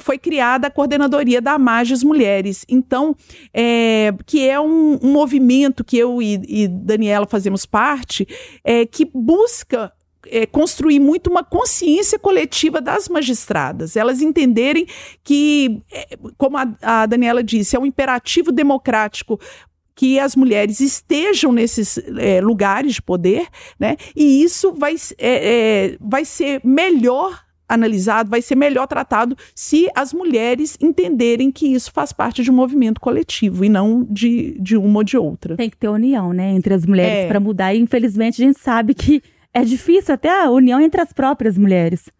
foi 0.00 0.18
criada 0.18 0.66
a 0.66 0.70
coordenadoria 0.70 1.40
da 1.40 1.58
Mages 1.58 2.02
Mulheres. 2.02 2.64
Então, 2.68 3.16
é, 3.52 4.12
que 4.26 4.46
é 4.46 4.60
um, 4.60 4.98
um, 5.02 5.12
movimento 5.12 5.84
que 5.84 5.96
eu 5.96 6.20
e, 6.20 6.40
e 6.46 6.68
Daniela 6.68 7.26
fazemos 7.26 7.64
parte, 7.64 8.26
é, 8.64 8.84
que 8.84 9.04
busca 9.04 9.92
é, 10.26 10.46
construir 10.46 11.00
muito 11.00 11.30
uma 11.30 11.42
consciência 11.42 12.18
coletiva 12.18 12.80
das 12.80 13.08
magistradas, 13.08 13.96
elas 13.96 14.20
entenderem 14.20 14.86
que, 15.22 15.82
é, 15.90 16.16
como 16.36 16.56
a, 16.56 16.74
a 16.82 17.06
Daniela 17.06 17.42
disse, 17.42 17.76
é 17.76 17.78
um 17.78 17.86
imperativo 17.86 18.52
democrático 18.52 19.40
que 19.94 20.18
as 20.18 20.34
mulheres 20.34 20.80
estejam 20.80 21.52
nesses 21.52 21.98
é, 22.18 22.40
lugares 22.40 22.94
de 22.94 23.02
poder, 23.02 23.46
né? 23.78 23.96
E 24.16 24.42
isso 24.42 24.72
vai, 24.72 24.94
é, 25.18 25.92
é, 25.92 25.96
vai 26.00 26.24
ser 26.24 26.60
melhor 26.64 27.38
analisado, 27.72 28.30
vai 28.30 28.42
ser 28.42 28.54
melhor 28.54 28.86
tratado 28.86 29.36
se 29.54 29.88
as 29.94 30.12
mulheres 30.12 30.76
entenderem 30.80 31.50
que 31.50 31.66
isso 31.66 31.90
faz 31.92 32.12
parte 32.12 32.42
de 32.42 32.50
um 32.50 32.54
movimento 32.54 33.00
coletivo 33.00 33.64
e 33.64 33.68
não 33.68 34.06
de, 34.08 34.56
de 34.60 34.76
uma 34.76 35.00
ou 35.00 35.04
de 35.04 35.16
outra. 35.16 35.56
Tem 35.56 35.70
que 35.70 35.76
ter 35.76 35.88
união, 35.88 36.32
né, 36.32 36.50
entre 36.50 36.74
as 36.74 36.84
mulheres 36.84 37.24
é. 37.24 37.28
para 37.28 37.40
mudar. 37.40 37.74
E 37.74 37.78
infelizmente 37.78 38.42
a 38.42 38.46
gente 38.46 38.60
sabe 38.60 38.94
que 38.94 39.22
é 39.54 39.62
difícil 39.62 40.14
até 40.14 40.30
a 40.30 40.50
união 40.50 40.80
entre 40.80 41.00
as 41.00 41.12
próprias 41.12 41.58
mulheres. 41.58 42.10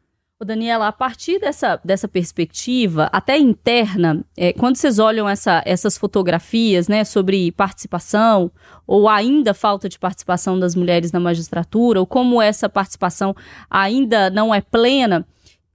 Ô 0.43 0.45
Daniela, 0.45 0.89
a 0.89 0.93
partir 0.93 1.39
dessa, 1.39 1.81
dessa 1.85 2.09
perspectiva, 2.09 3.09
até 3.13 3.39
interna, 3.39 4.25
é, 4.37 4.53
quando 4.53 4.75
vocês 4.75 4.99
olham 4.99 5.29
essa, 5.29 5.63
essas 5.65 5.97
fotografias 5.97 6.89
né, 6.89 7.05
sobre 7.05 7.53
participação, 7.53 8.51
ou 8.85 9.09
ainda 9.09 9.55
falta 9.55 9.89
de 9.89 10.01
participação 10.01 10.59
das 10.59 10.75
mulheres 10.75 11.13
na 11.13 11.21
magistratura, 11.21 12.01
ou 12.01 12.07
como 12.07 12.43
essa 12.43 12.69
participação 12.69 13.37
ainda 13.71 14.31
não 14.31 14.53
é 14.53 14.61
plena, 14.61 15.25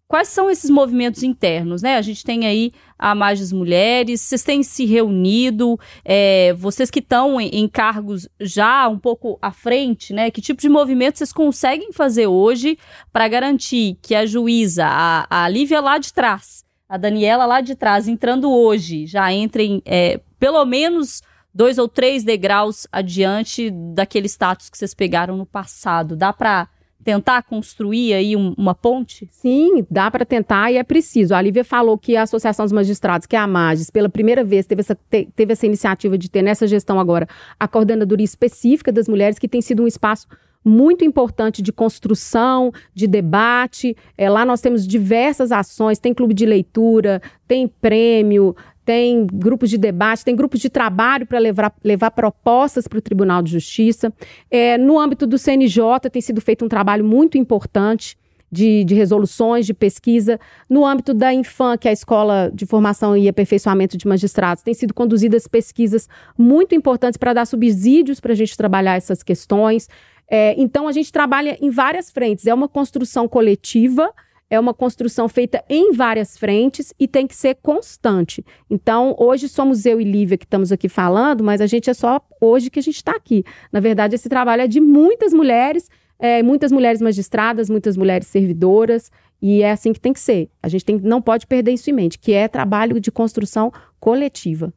Quais 0.08 0.30
são 0.30 0.50
esses 0.50 0.70
movimentos 0.70 1.22
internos, 1.22 1.82
né? 1.82 1.98
A 1.98 2.02
gente 2.02 2.24
tem 2.24 2.48
aí 2.48 2.72
a 2.98 3.14
Mais 3.14 3.52
Mulheres, 3.52 4.22
vocês 4.22 4.42
têm 4.42 4.64
se 4.64 4.86
reunido, 4.86 5.78
é, 6.04 6.54
vocês 6.54 6.90
que 6.90 7.00
estão 7.00 7.42
em, 7.42 7.50
em, 7.50 7.68
cargos 7.68 8.28
já 8.40 8.88
um 8.88 8.98
pouco 8.98 9.38
à 9.42 9.52
frente, 9.52 10.14
né? 10.14 10.32
Que 10.32 10.40
tipo 10.40 10.62
de 10.62 10.70
movimento 10.70 11.18
vocês 11.18 11.34
conseguem 11.34 11.92
fazer 11.92 12.26
hoje 12.26 12.78
para 13.12 13.28
garantir 13.28 13.98
que 14.02 14.16
a 14.16 14.26
juíza, 14.26 14.86
a, 14.88 15.44
a 15.44 15.50
Lívia 15.50 15.82
lá 15.82 15.98
de 15.98 16.14
trás, 16.14 16.64
a 16.88 16.98
Daniela 16.98 17.46
lá 17.46 17.60
de 17.60 17.76
trás, 17.76 18.08
entrando 18.08 18.50
hoje, 18.50 19.06
já 19.06 19.32
entrem 19.34 19.82
é, 19.86 20.22
pelo 20.40 20.64
menos 20.64 21.22
dois 21.54 21.78
ou 21.78 21.88
três 21.88 22.24
degraus 22.24 22.88
adiante 22.94 23.70
daquele 23.94 24.28
status 24.28 24.70
que 24.70 24.78
vocês 24.78 24.94
pegaram 24.94 25.36
no 25.36 25.46
passado? 25.46 26.16
Dá 26.16 26.32
para 26.32 26.70
tentar 27.04 27.44
construir 27.44 28.14
aí 28.14 28.36
um, 28.36 28.54
uma 28.58 28.76
ponte? 28.76 29.28
Sim, 29.32 29.86
dá 29.90 30.12
para 30.12 30.26
tentar 30.26 30.72
e 30.72 30.78
é 30.78 30.84
preciso. 30.84 31.34
A 31.34 31.42
Lívia 31.42 31.64
falou 31.64 31.98
que 31.98 32.18
a 32.18 32.24
Associação 32.24 32.66
dos 32.66 32.74
Magistrados, 32.74 33.26
que 33.26 33.36
é 33.36 33.40
a 33.40 33.48
MAGES, 33.48 33.90
pela 33.90 34.10
primeira 34.10 34.44
vez 34.44 34.66
teve 34.66 34.82
essa, 34.82 34.96
te, 34.96 35.30
teve 35.36 35.54
essa 35.54 35.66
iniciativa 35.66 36.18
de 36.18 36.30
ter 36.30 36.42
nessa 36.42 36.68
gestão 36.68 37.00
agora 37.00 37.28
a 37.60 37.68
coordenadoria 37.68 38.26
específica 38.26 38.92
das 38.92 39.08
mulheres, 39.08 39.40
que 39.40 39.48
tem 39.48 39.62
sido 39.62 39.84
um 39.84 39.88
espaço 39.88 40.28
muito 40.68 41.06
importante 41.06 41.62
de 41.62 41.72
construção, 41.72 42.72
de 42.94 43.08
debate. 43.08 43.96
É, 44.18 44.30
lá 44.30 44.46
nós 44.46 44.60
temos 44.60 44.86
diversas 44.86 45.52
ações, 45.52 45.98
tem 45.98 46.14
clube 46.14 46.34
de 46.34 46.46
leitura, 46.46 47.22
tem 47.48 47.68
prêmio, 47.68 48.56
tem 48.88 49.28
grupos 49.28 49.70
de 49.70 49.78
debate, 49.78 50.24
tem 50.24 50.34
grupos 50.34 50.62
de 50.62 50.70
trabalho 50.70 51.26
para 51.26 51.38
levar, 51.40 51.76
levar 51.84 52.10
propostas 52.10 52.88
para 52.88 52.98
o 52.98 53.02
Tribunal 53.02 53.42
de 53.42 53.52
Justiça. 53.52 54.14
É, 54.50 54.78
no 54.78 54.98
âmbito 54.98 55.28
do 55.28 55.38
CNJ, 55.38 56.10
tem 56.10 56.22
sido 56.22 56.40
feito 56.40 56.64
um 56.64 56.70
trabalho 56.70 57.04
muito 57.04 57.38
importante. 57.38 58.18
De, 58.50 58.86
de, 58.86 58.96
resoluções, 58.96 59.66
de 59.66 59.74
pesquisa. 59.74 60.40
No 60.70 60.86
âmbito 60.86 61.14
da 61.14 61.34
Infam, 61.34 61.78
que 61.78 61.86
é 61.86 61.92
a 61.92 61.94
Escola 61.94 62.50
de 62.54 62.66
Formação 62.66 63.18
e 63.18 63.28
Aperfeiçoamento 63.28 63.98
de 63.98 64.08
Magistrados, 64.08 64.64
tem 64.64 64.74
sido 64.74 64.94
conduzidas 64.94 65.50
pesquisas 65.50 66.08
muito 66.38 66.74
importantes 66.74 67.18
para 67.18 67.34
dar 67.34 67.46
subsídios 67.46 68.22
para 68.22 68.32
a 68.32 68.36
gente 68.36 68.56
trabalhar 68.56 68.96
essas 68.96 69.22
questões. 69.22 69.90
É, 70.32 70.56
então, 70.58 70.88
a 70.88 70.94
gente 70.94 71.12
trabalha 71.12 71.58
em 71.60 71.70
várias 71.70 72.10
frentes. 72.10 72.48
É 72.48 72.54
uma 72.54 72.70
construção 72.70 73.28
coletiva, 73.28 74.14
é 74.50 74.60
uma 74.60 74.74
construção 74.74 75.28
feita 75.28 75.64
em 75.70 75.92
várias 75.92 76.38
frentes 76.38 76.94
e 77.00 77.08
tem 77.08 77.28
que 77.28 77.36
ser 77.36 77.56
constante. 77.56 78.44
Então, 78.70 79.16
hoje 79.20 79.50
somos 79.50 79.86
eu 79.86 80.00
e 80.00 80.04
Lívia 80.04 80.38
que 80.38 80.46
estamos 80.46 80.72
aqui 80.72 80.88
falando, 80.88 81.44
mas 81.44 81.60
a 81.60 81.68
gente 81.68 81.90
é 81.90 81.94
só 81.94 82.22
hoje 82.40 82.70
que 82.70 82.80
a 82.80 82.84
gente 82.84 82.96
está 82.96 83.12
aqui. 83.12 83.44
Na 83.72 83.80
verdade, 83.80 84.16
esse 84.16 84.30
trabalho 84.30 84.62
é 84.62 84.68
de 84.68 84.80
muitas 84.80 85.34
mulheres, 85.34 85.90
é, 86.18 86.42
muitas 86.42 86.72
mulheres 86.72 87.02
magistradas, 87.02 87.70
muitas 87.70 87.98
mulheres 87.98 88.28
servidoras, 88.28 89.12
e 89.42 89.62
é 89.62 89.72
assim 89.72 89.94
que 89.94 90.00
tem 90.00 90.14
que 90.14 90.20
ser. 90.20 90.50
A 90.64 90.70
gente 90.70 90.86
tem, 90.86 91.00
não 91.00 91.22
pode 91.22 91.46
perder 91.46 91.74
isso 91.74 91.90
em 91.90 91.94
mente, 91.94 92.18
que 92.18 92.32
é 92.34 92.48
trabalho 92.48 93.00
de 93.00 93.12
construção 93.12 93.72
coletiva. 94.00 94.74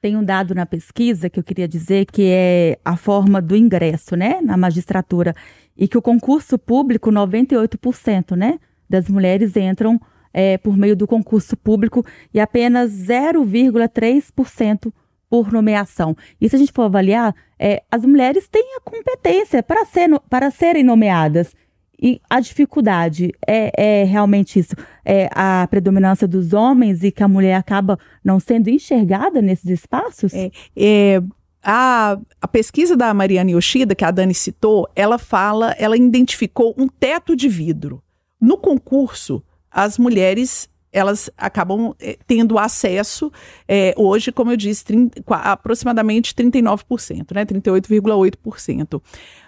Tem 0.00 0.16
um 0.16 0.24
dado 0.24 0.52
na 0.52 0.66
pesquisa 0.66 1.30
que 1.30 1.38
eu 1.38 1.44
queria 1.44 1.68
dizer 1.68 2.06
que 2.06 2.24
é 2.24 2.78
a 2.84 2.96
forma 2.96 3.40
do 3.40 3.54
ingresso, 3.54 4.16
né, 4.16 4.40
na 4.42 4.56
magistratura, 4.56 5.32
e 5.76 5.86
que 5.86 5.96
o 5.96 6.02
concurso 6.02 6.58
público, 6.58 7.10
98%, 7.10 8.34
né, 8.34 8.58
das 8.88 9.08
mulheres 9.08 9.56
entram 9.56 10.00
é, 10.32 10.56
por 10.58 10.76
meio 10.76 10.96
do 10.96 11.06
concurso 11.06 11.56
público 11.56 12.04
e 12.32 12.40
apenas 12.40 12.90
0,3% 12.90 14.92
por 15.28 15.52
nomeação. 15.52 16.16
E 16.40 16.48
se 16.48 16.56
a 16.56 16.58
gente 16.58 16.72
for 16.72 16.82
avaliar, 16.82 17.34
é, 17.58 17.82
as 17.90 18.04
mulheres 18.04 18.48
têm 18.48 18.76
a 18.76 18.80
competência 18.80 19.62
para, 19.62 19.84
ser, 19.84 20.08
para 20.28 20.50
serem 20.50 20.82
nomeadas. 20.82 21.54
E 22.00 22.20
a 22.28 22.40
dificuldade 22.40 23.32
é, 23.46 24.00
é 24.02 24.04
realmente 24.04 24.58
isso, 24.58 24.74
é 25.04 25.28
a 25.32 25.66
predominância 25.70 26.26
dos 26.26 26.52
homens 26.52 27.04
e 27.04 27.12
que 27.12 27.22
a 27.22 27.28
mulher 27.28 27.54
acaba 27.54 27.96
não 28.24 28.40
sendo 28.40 28.68
enxergada 28.68 29.40
nesses 29.40 29.70
espaços? 29.70 30.34
É, 30.34 30.50
é, 30.76 31.22
a, 31.62 32.18
a, 32.40 32.48
pesquisa 32.48 32.96
da 32.96 33.14
Mariana 33.14 33.52
Yoshida, 33.52 33.94
que 33.94 34.04
a 34.04 34.10
Dani 34.10 34.34
citou, 34.34 34.88
ela 34.96 35.16
fala, 35.16 35.76
ela 35.78 35.96
identificou 35.96 36.74
um 36.76 36.88
teto 36.88 37.36
de 37.36 37.48
vidro. 37.48 38.02
No 38.42 38.58
concurso, 38.58 39.40
as 39.70 39.96
mulheres 39.96 40.68
elas 40.92 41.30
acabam 41.38 41.94
eh, 41.98 42.18
tendo 42.26 42.58
acesso 42.58 43.32
é, 43.66 43.94
hoje, 43.96 44.30
como 44.30 44.50
eu 44.50 44.56
disse, 44.58 44.84
30, 44.84 45.22
aproximadamente 45.26 46.34
39%, 46.34 47.34
né? 47.34 47.46
38,8%. 47.46 49.00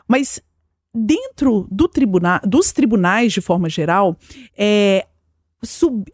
Mas 0.08 0.40
dentro 0.94 1.66
do 1.70 1.86
tribunal, 1.86 2.40
dos 2.44 2.72
tribunais, 2.72 3.32
de 3.32 3.42
forma 3.42 3.68
geral, 3.68 4.16
é, 4.56 5.06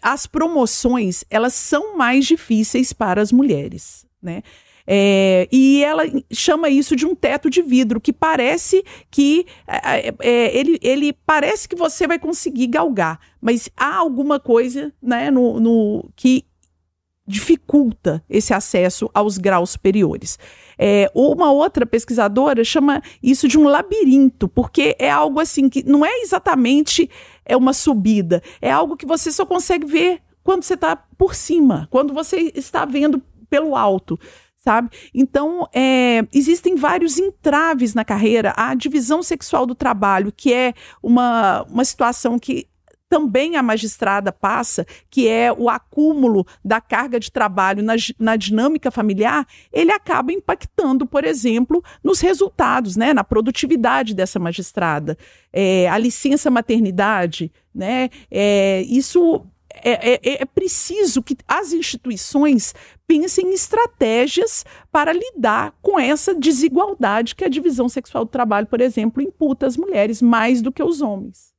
as 0.02 0.26
promoções 0.26 1.22
elas 1.28 1.54
são 1.54 1.96
mais 1.96 2.24
difíceis 2.26 2.92
para 2.92 3.20
as 3.20 3.30
mulheres, 3.30 4.06
né? 4.22 4.42
É, 4.92 5.46
e 5.52 5.84
ela 5.84 6.02
chama 6.32 6.68
isso 6.68 6.96
de 6.96 7.06
um 7.06 7.14
teto 7.14 7.48
de 7.48 7.62
vidro, 7.62 8.00
que 8.00 8.12
parece 8.12 8.84
que 9.08 9.46
é, 9.64 10.08
é, 10.08 10.14
é, 10.18 10.58
ele, 10.58 10.80
ele 10.82 11.12
parece 11.12 11.68
que 11.68 11.76
você 11.76 12.08
vai 12.08 12.18
conseguir 12.18 12.66
galgar, 12.66 13.20
mas 13.40 13.70
há 13.76 13.94
alguma 13.94 14.40
coisa 14.40 14.92
né, 15.00 15.30
no, 15.30 15.60
no 15.60 16.10
que 16.16 16.44
dificulta 17.24 18.20
esse 18.28 18.52
acesso 18.52 19.08
aos 19.14 19.38
graus 19.38 19.70
superiores. 19.70 20.36
É, 20.76 21.08
uma 21.14 21.52
outra 21.52 21.86
pesquisadora 21.86 22.64
chama 22.64 23.00
isso 23.22 23.46
de 23.46 23.56
um 23.56 23.68
labirinto, 23.68 24.48
porque 24.48 24.96
é 24.98 25.08
algo 25.08 25.38
assim 25.38 25.68
que 25.68 25.84
não 25.84 26.04
é 26.04 26.18
exatamente 26.18 27.08
é 27.44 27.56
uma 27.56 27.72
subida, 27.72 28.42
é 28.60 28.72
algo 28.72 28.96
que 28.96 29.06
você 29.06 29.30
só 29.30 29.46
consegue 29.46 29.86
ver 29.86 30.20
quando 30.42 30.64
você 30.64 30.74
está 30.74 30.96
por 30.96 31.36
cima, 31.36 31.86
quando 31.92 32.12
você 32.12 32.50
está 32.56 32.84
vendo 32.84 33.22
pelo 33.48 33.76
alto 33.76 34.18
sabe? 34.60 34.90
Então, 35.12 35.66
é, 35.74 36.22
existem 36.32 36.76
vários 36.76 37.18
entraves 37.18 37.94
na 37.94 38.04
carreira. 38.04 38.52
A 38.56 38.74
divisão 38.74 39.22
sexual 39.22 39.66
do 39.66 39.74
trabalho, 39.74 40.32
que 40.34 40.52
é 40.52 40.74
uma, 41.02 41.62
uma 41.62 41.84
situação 41.84 42.38
que 42.38 42.68
também 43.08 43.56
a 43.56 43.62
magistrada 43.62 44.30
passa, 44.30 44.86
que 45.10 45.26
é 45.26 45.52
o 45.52 45.68
acúmulo 45.68 46.46
da 46.64 46.80
carga 46.80 47.18
de 47.18 47.32
trabalho 47.32 47.82
na, 47.82 47.94
na 48.16 48.36
dinâmica 48.36 48.88
familiar, 48.88 49.44
ele 49.72 49.90
acaba 49.90 50.32
impactando, 50.32 51.04
por 51.04 51.24
exemplo, 51.24 51.82
nos 52.04 52.20
resultados, 52.20 52.94
né, 52.94 53.12
na 53.12 53.24
produtividade 53.24 54.14
dessa 54.14 54.38
magistrada. 54.38 55.18
É, 55.52 55.88
a 55.88 55.98
licença 55.98 56.50
maternidade, 56.52 57.50
né, 57.74 58.10
é, 58.30 58.82
isso 58.82 59.44
é, 59.74 60.14
é, 60.14 60.42
é, 60.42 60.44
preciso 60.44 61.22
que 61.22 61.36
as 61.46 61.72
instituições 61.72 62.74
pensem 63.06 63.46
em 63.46 63.54
estratégias 63.54 64.64
para 64.90 65.12
lidar 65.12 65.72
com 65.80 65.98
essa 65.98 66.34
desigualdade 66.34 67.34
que 67.34 67.44
a 67.44 67.48
divisão 67.48 67.88
sexual 67.88 68.24
do 68.24 68.30
trabalho, 68.30 68.66
por 68.66 68.80
exemplo, 68.80 69.22
imputa 69.22 69.66
às 69.66 69.76
mulheres 69.76 70.20
mais 70.20 70.60
do 70.60 70.72
que 70.72 70.82
aos 70.82 71.00
homens. 71.00 71.50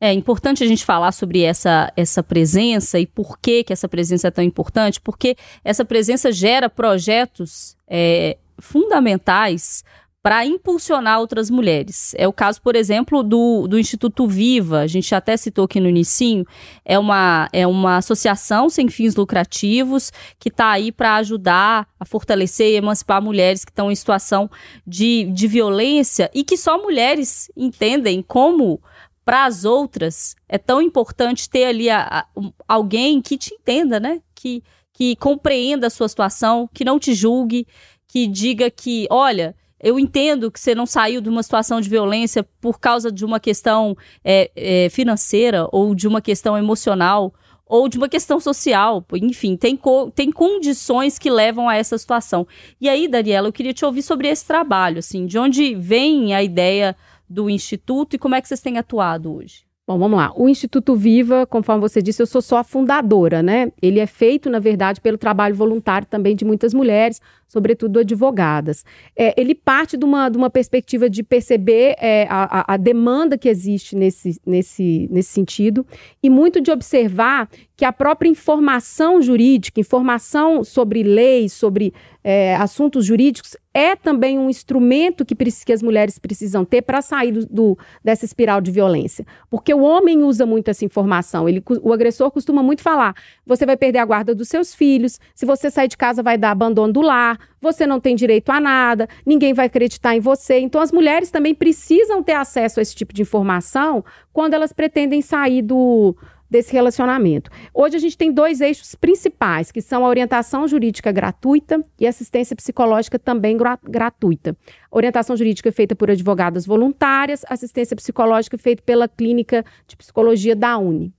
É 0.00 0.12
importante 0.12 0.64
a 0.64 0.66
gente 0.66 0.84
falar 0.84 1.12
sobre 1.12 1.42
essa, 1.42 1.92
essa 1.94 2.22
presença 2.22 2.98
e 2.98 3.06
por 3.06 3.38
que, 3.38 3.64
que 3.64 3.72
essa 3.72 3.86
presença 3.86 4.28
é 4.28 4.30
tão 4.30 4.42
importante, 4.42 4.98
porque 4.98 5.36
essa 5.62 5.84
presença 5.84 6.32
gera 6.32 6.70
projetos 6.70 7.76
é, 7.86 8.38
fundamentais 8.58 9.84
para 10.22 10.44
impulsionar 10.44 11.18
outras 11.18 11.48
mulheres. 11.48 12.14
É 12.16 12.28
o 12.28 12.32
caso, 12.32 12.60
por 12.60 12.76
exemplo, 12.76 13.22
do, 13.22 13.66
do 13.66 13.78
Instituto 13.78 14.26
Viva, 14.26 14.80
a 14.80 14.86
gente 14.86 15.14
até 15.14 15.36
citou 15.36 15.64
aqui 15.64 15.80
no 15.80 15.88
inicinho, 15.88 16.44
é 16.84 16.98
uma, 16.98 17.48
é 17.52 17.66
uma 17.66 17.96
associação 17.96 18.68
sem 18.68 18.88
fins 18.88 19.16
lucrativos 19.16 20.12
que 20.38 20.50
está 20.50 20.70
aí 20.70 20.92
para 20.92 21.16
ajudar 21.16 21.88
a 21.98 22.04
fortalecer 22.04 22.68
e 22.68 22.76
emancipar 22.76 23.22
mulheres 23.22 23.64
que 23.64 23.70
estão 23.70 23.90
em 23.90 23.94
situação 23.94 24.50
de, 24.86 25.24
de 25.32 25.48
violência 25.48 26.30
e 26.34 26.44
que 26.44 26.56
só 26.56 26.80
mulheres 26.80 27.50
entendem 27.56 28.22
como 28.22 28.80
para 29.24 29.44
as 29.44 29.64
outras 29.64 30.34
é 30.48 30.58
tão 30.58 30.82
importante 30.82 31.48
ter 31.48 31.64
ali 31.64 31.88
a, 31.88 32.02
a, 32.02 32.26
alguém 32.68 33.22
que 33.22 33.38
te 33.38 33.54
entenda, 33.54 34.00
né? 34.00 34.20
Que, 34.34 34.62
que 34.92 35.14
compreenda 35.16 35.86
a 35.86 35.90
sua 35.90 36.08
situação, 36.08 36.68
que 36.74 36.84
não 36.84 36.98
te 36.98 37.14
julgue, 37.14 37.66
que 38.08 38.26
diga 38.26 38.70
que, 38.70 39.06
olha, 39.08 39.54
eu 39.82 39.98
entendo 39.98 40.50
que 40.50 40.60
você 40.60 40.74
não 40.74 40.86
saiu 40.86 41.20
de 41.20 41.28
uma 41.28 41.42
situação 41.42 41.80
de 41.80 41.88
violência 41.88 42.46
por 42.60 42.78
causa 42.78 43.10
de 43.10 43.24
uma 43.24 43.40
questão 43.40 43.96
é, 44.24 44.50
é, 44.54 44.88
financeira 44.90 45.66
ou 45.72 45.94
de 45.94 46.06
uma 46.06 46.20
questão 46.20 46.56
emocional 46.56 47.32
ou 47.66 47.88
de 47.88 47.96
uma 47.96 48.08
questão 48.08 48.40
social. 48.40 49.04
Enfim, 49.14 49.56
tem, 49.56 49.76
co 49.76 50.10
tem 50.10 50.30
condições 50.30 51.18
que 51.18 51.30
levam 51.30 51.68
a 51.68 51.76
essa 51.76 51.96
situação. 51.96 52.46
E 52.80 52.88
aí, 52.88 53.06
Daniela, 53.06 53.48
eu 53.48 53.52
queria 53.52 53.72
te 53.72 53.84
ouvir 53.84 54.02
sobre 54.02 54.28
esse 54.28 54.44
trabalho, 54.44 54.98
assim, 54.98 55.24
de 55.24 55.38
onde 55.38 55.74
vem 55.76 56.34
a 56.34 56.42
ideia 56.42 56.96
do 57.28 57.48
Instituto 57.48 58.16
e 58.16 58.18
como 58.18 58.34
é 58.34 58.40
que 58.40 58.48
vocês 58.48 58.60
têm 58.60 58.76
atuado 58.76 59.32
hoje? 59.32 59.64
Bom, 59.86 59.98
vamos 59.98 60.18
lá. 60.18 60.32
O 60.36 60.48
Instituto 60.48 60.94
Viva, 60.94 61.46
conforme 61.46 61.80
você 61.80 62.00
disse, 62.00 62.22
eu 62.22 62.26
sou 62.26 62.40
só 62.40 62.58
a 62.58 62.64
fundadora, 62.64 63.42
né? 63.42 63.72
Ele 63.82 63.98
é 63.98 64.06
feito, 64.06 64.48
na 64.48 64.58
verdade, 64.58 65.00
pelo 65.00 65.18
trabalho 65.18 65.54
voluntário 65.54 66.06
também 66.06 66.36
de 66.36 66.44
muitas 66.44 66.72
mulheres, 66.72 67.20
sobretudo 67.50 67.98
advogadas. 67.98 68.84
É, 69.16 69.34
ele 69.36 69.56
parte 69.56 69.96
de 69.96 70.04
uma, 70.04 70.28
de 70.28 70.38
uma 70.38 70.48
perspectiva 70.48 71.10
de 71.10 71.24
perceber 71.24 71.96
é, 71.98 72.26
a, 72.30 72.74
a, 72.74 72.76
demanda 72.76 73.36
que 73.36 73.48
existe 73.48 73.96
nesse, 73.96 74.40
nesse, 74.46 75.08
nesse 75.10 75.30
sentido 75.30 75.84
e 76.22 76.30
muito 76.30 76.60
de 76.60 76.70
observar 76.70 77.48
que 77.76 77.84
a 77.84 77.92
própria 77.92 78.28
informação 78.28 79.20
jurídica, 79.20 79.80
informação 79.80 80.62
sobre 80.62 81.02
leis, 81.02 81.52
sobre 81.52 81.92
é, 82.22 82.54
assuntos 82.56 83.06
jurídicos, 83.06 83.56
é 83.72 83.96
também 83.96 84.38
um 84.38 84.50
instrumento 84.50 85.24
que, 85.24 85.34
que 85.34 85.72
as 85.72 85.82
mulheres 85.82 86.18
precisam 86.18 86.62
ter 86.62 86.82
para 86.82 87.00
sair 87.00 87.32
do, 87.32 87.46
do, 87.46 87.78
dessa 88.04 88.26
espiral 88.26 88.60
de 88.60 88.70
violência. 88.70 89.24
Porque 89.48 89.72
o 89.72 89.80
homem 89.80 90.22
usa 90.22 90.44
muito 90.44 90.68
essa 90.68 90.84
informação. 90.84 91.48
Ele, 91.48 91.62
o 91.82 91.92
agressor 91.92 92.30
costuma 92.30 92.62
muito 92.62 92.82
falar: 92.82 93.14
você 93.46 93.64
vai 93.64 93.78
perder 93.78 94.00
a 94.00 94.04
guarda 94.04 94.34
dos 94.34 94.48
seus 94.48 94.74
filhos, 94.74 95.18
se 95.34 95.46
você 95.46 95.70
sair 95.70 95.88
de 95.88 95.96
casa, 95.96 96.22
vai 96.22 96.36
dar 96.36 96.50
abandono 96.50 96.92
do 96.92 97.00
lar, 97.00 97.38
você 97.60 97.86
não 97.86 98.00
tem 98.00 98.14
direito 98.14 98.50
a 98.50 98.60
nada, 98.60 99.08
ninguém 99.24 99.52
vai 99.52 99.66
acreditar 99.66 100.16
em 100.16 100.20
você. 100.20 100.58
Então, 100.58 100.80
as 100.80 100.92
mulheres 100.92 101.30
também 101.30 101.54
precisam 101.54 102.22
ter 102.22 102.34
acesso 102.34 102.80
a 102.80 102.82
esse 102.82 102.94
tipo 102.94 103.12
de 103.12 103.22
informação 103.22 104.04
quando 104.32 104.54
elas 104.54 104.72
pretendem 104.72 105.22
sair 105.22 105.62
do 105.62 106.16
desse 106.50 106.72
relacionamento. 106.72 107.48
Hoje 107.72 107.96
a 107.96 108.00
gente 108.00 108.18
tem 108.18 108.32
dois 108.32 108.60
eixos 108.60 108.96
principais, 108.96 109.70
que 109.70 109.80
são 109.80 110.04
a 110.04 110.08
orientação 110.08 110.66
jurídica 110.66 111.12
gratuita 111.12 111.82
e 111.98 112.06
assistência 112.06 112.56
psicológica 112.56 113.18
também 113.18 113.56
gra 113.56 113.78
gratuita. 113.82 114.56
Orientação 114.90 115.36
jurídica 115.36 115.68
é 115.68 115.72
feita 115.72 115.94
por 115.94 116.10
advogadas 116.10 116.66
voluntárias, 116.66 117.44
assistência 117.48 117.94
psicológica 117.94 118.56
é 118.56 118.58
feita 118.58 118.82
pela 118.82 119.06
clínica 119.06 119.64
de 119.86 119.96
psicologia 119.96 120.56
da 120.56 120.76
Uni. 120.76 121.14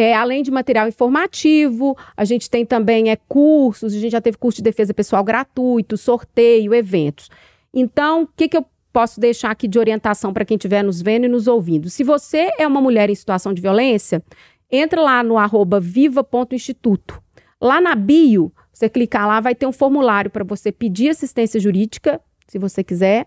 É, 0.00 0.14
além 0.14 0.44
de 0.44 0.50
material 0.52 0.86
informativo, 0.86 1.98
a 2.16 2.24
gente 2.24 2.48
tem 2.48 2.64
também 2.64 3.10
é, 3.10 3.16
cursos, 3.16 3.92
a 3.92 3.98
gente 3.98 4.12
já 4.12 4.20
teve 4.20 4.38
curso 4.38 4.58
de 4.58 4.62
defesa 4.62 4.94
pessoal 4.94 5.24
gratuito, 5.24 5.96
sorteio, 5.96 6.72
eventos. 6.72 7.28
Então, 7.74 8.22
o 8.22 8.28
que, 8.28 8.48
que 8.48 8.56
eu 8.56 8.64
posso 8.92 9.20
deixar 9.20 9.50
aqui 9.50 9.68
de 9.68 9.78
orientação 9.78 10.32
para 10.32 10.44
quem 10.44 10.56
estiver 10.56 10.82
nos 10.82 11.02
vendo 11.02 11.24
e 11.24 11.28
nos 11.28 11.46
ouvindo. 11.46 11.90
Se 11.90 12.02
você 12.02 12.50
é 12.58 12.66
uma 12.66 12.80
mulher 12.80 13.10
em 13.10 13.14
situação 13.14 13.52
de 13.52 13.60
violência, 13.60 14.22
entra 14.70 15.00
lá 15.00 15.22
no 15.22 15.36
arroba 15.36 15.78
viva.instituto. 15.78 17.22
Lá 17.60 17.80
na 17.80 17.94
bio, 17.94 18.52
você 18.72 18.88
clicar 18.88 19.26
lá, 19.26 19.40
vai 19.40 19.54
ter 19.54 19.66
um 19.66 19.72
formulário 19.72 20.30
para 20.30 20.44
você 20.44 20.72
pedir 20.72 21.10
assistência 21.10 21.60
jurídica, 21.60 22.20
se 22.46 22.58
você 22.58 22.82
quiser, 22.82 23.26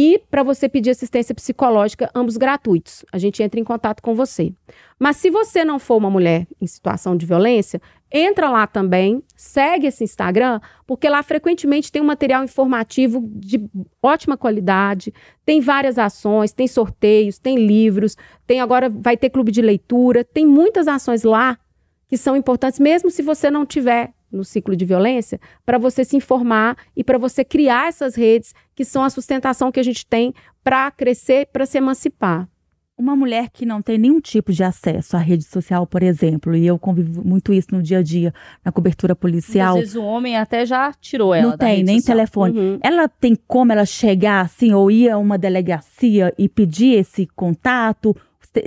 e 0.00 0.16
para 0.30 0.44
você 0.44 0.68
pedir 0.68 0.90
assistência 0.90 1.34
psicológica, 1.34 2.08
ambos 2.14 2.36
gratuitos. 2.36 3.04
A 3.10 3.18
gente 3.18 3.42
entra 3.42 3.58
em 3.58 3.64
contato 3.64 4.00
com 4.00 4.14
você. 4.14 4.54
Mas 4.96 5.16
se 5.16 5.28
você 5.28 5.64
não 5.64 5.80
for 5.80 5.96
uma 5.96 6.08
mulher 6.08 6.46
em 6.60 6.68
situação 6.68 7.16
de 7.16 7.26
violência, 7.26 7.82
entra 8.08 8.48
lá 8.48 8.64
também, 8.64 9.20
segue 9.34 9.88
esse 9.88 10.04
Instagram, 10.04 10.60
porque 10.86 11.08
lá 11.08 11.20
frequentemente 11.24 11.90
tem 11.90 12.00
um 12.00 12.04
material 12.04 12.44
informativo 12.44 13.28
de 13.28 13.68
ótima 14.00 14.36
qualidade, 14.36 15.12
tem 15.44 15.60
várias 15.60 15.98
ações, 15.98 16.52
tem 16.52 16.68
sorteios, 16.68 17.40
tem 17.40 17.56
livros, 17.66 18.16
tem 18.46 18.60
agora 18.60 18.88
vai 18.88 19.16
ter 19.16 19.30
clube 19.30 19.50
de 19.50 19.60
leitura, 19.60 20.22
tem 20.22 20.46
muitas 20.46 20.86
ações 20.86 21.24
lá 21.24 21.58
que 22.06 22.16
são 22.16 22.36
importantes, 22.36 22.78
mesmo 22.78 23.10
se 23.10 23.20
você 23.20 23.50
não 23.50 23.66
tiver 23.66 24.12
no 24.30 24.44
ciclo 24.44 24.76
de 24.76 24.84
violência, 24.84 25.40
para 25.64 25.78
você 25.78 26.04
se 26.04 26.16
informar 26.16 26.76
e 26.96 27.02
para 27.02 27.18
você 27.18 27.44
criar 27.44 27.88
essas 27.88 28.14
redes 28.14 28.54
que 28.74 28.84
são 28.84 29.02
a 29.02 29.10
sustentação 29.10 29.72
que 29.72 29.80
a 29.80 29.82
gente 29.82 30.06
tem 30.06 30.34
para 30.62 30.90
crescer, 30.90 31.46
para 31.52 31.66
se 31.66 31.78
emancipar. 31.78 32.48
Uma 32.96 33.14
mulher 33.14 33.48
que 33.50 33.64
não 33.64 33.80
tem 33.80 33.96
nenhum 33.96 34.20
tipo 34.20 34.52
de 34.52 34.64
acesso 34.64 35.16
à 35.16 35.20
rede 35.20 35.44
social, 35.44 35.86
por 35.86 36.02
exemplo, 36.02 36.56
e 36.56 36.66
eu 36.66 36.76
convivo 36.76 37.24
muito 37.24 37.52
isso 37.52 37.68
no 37.70 37.80
dia 37.80 37.98
a 37.98 38.02
dia, 38.02 38.34
na 38.64 38.72
cobertura 38.72 39.14
policial. 39.14 39.74
Às 39.74 39.80
vezes 39.80 39.94
o 39.94 40.02
homem 40.02 40.36
até 40.36 40.66
já 40.66 40.92
tirou 40.92 41.32
ela. 41.32 41.50
Não 41.50 41.56
tem, 41.56 41.84
nem 41.84 42.00
social. 42.00 42.16
telefone. 42.16 42.58
Uhum. 42.58 42.78
Ela 42.82 43.08
tem 43.08 43.36
como 43.46 43.70
ela 43.70 43.86
chegar 43.86 44.40
assim, 44.40 44.72
ou 44.72 44.90
ir 44.90 45.08
a 45.10 45.16
uma 45.16 45.38
delegacia 45.38 46.34
e 46.36 46.48
pedir 46.48 46.98
esse 46.98 47.26
contato? 47.36 48.16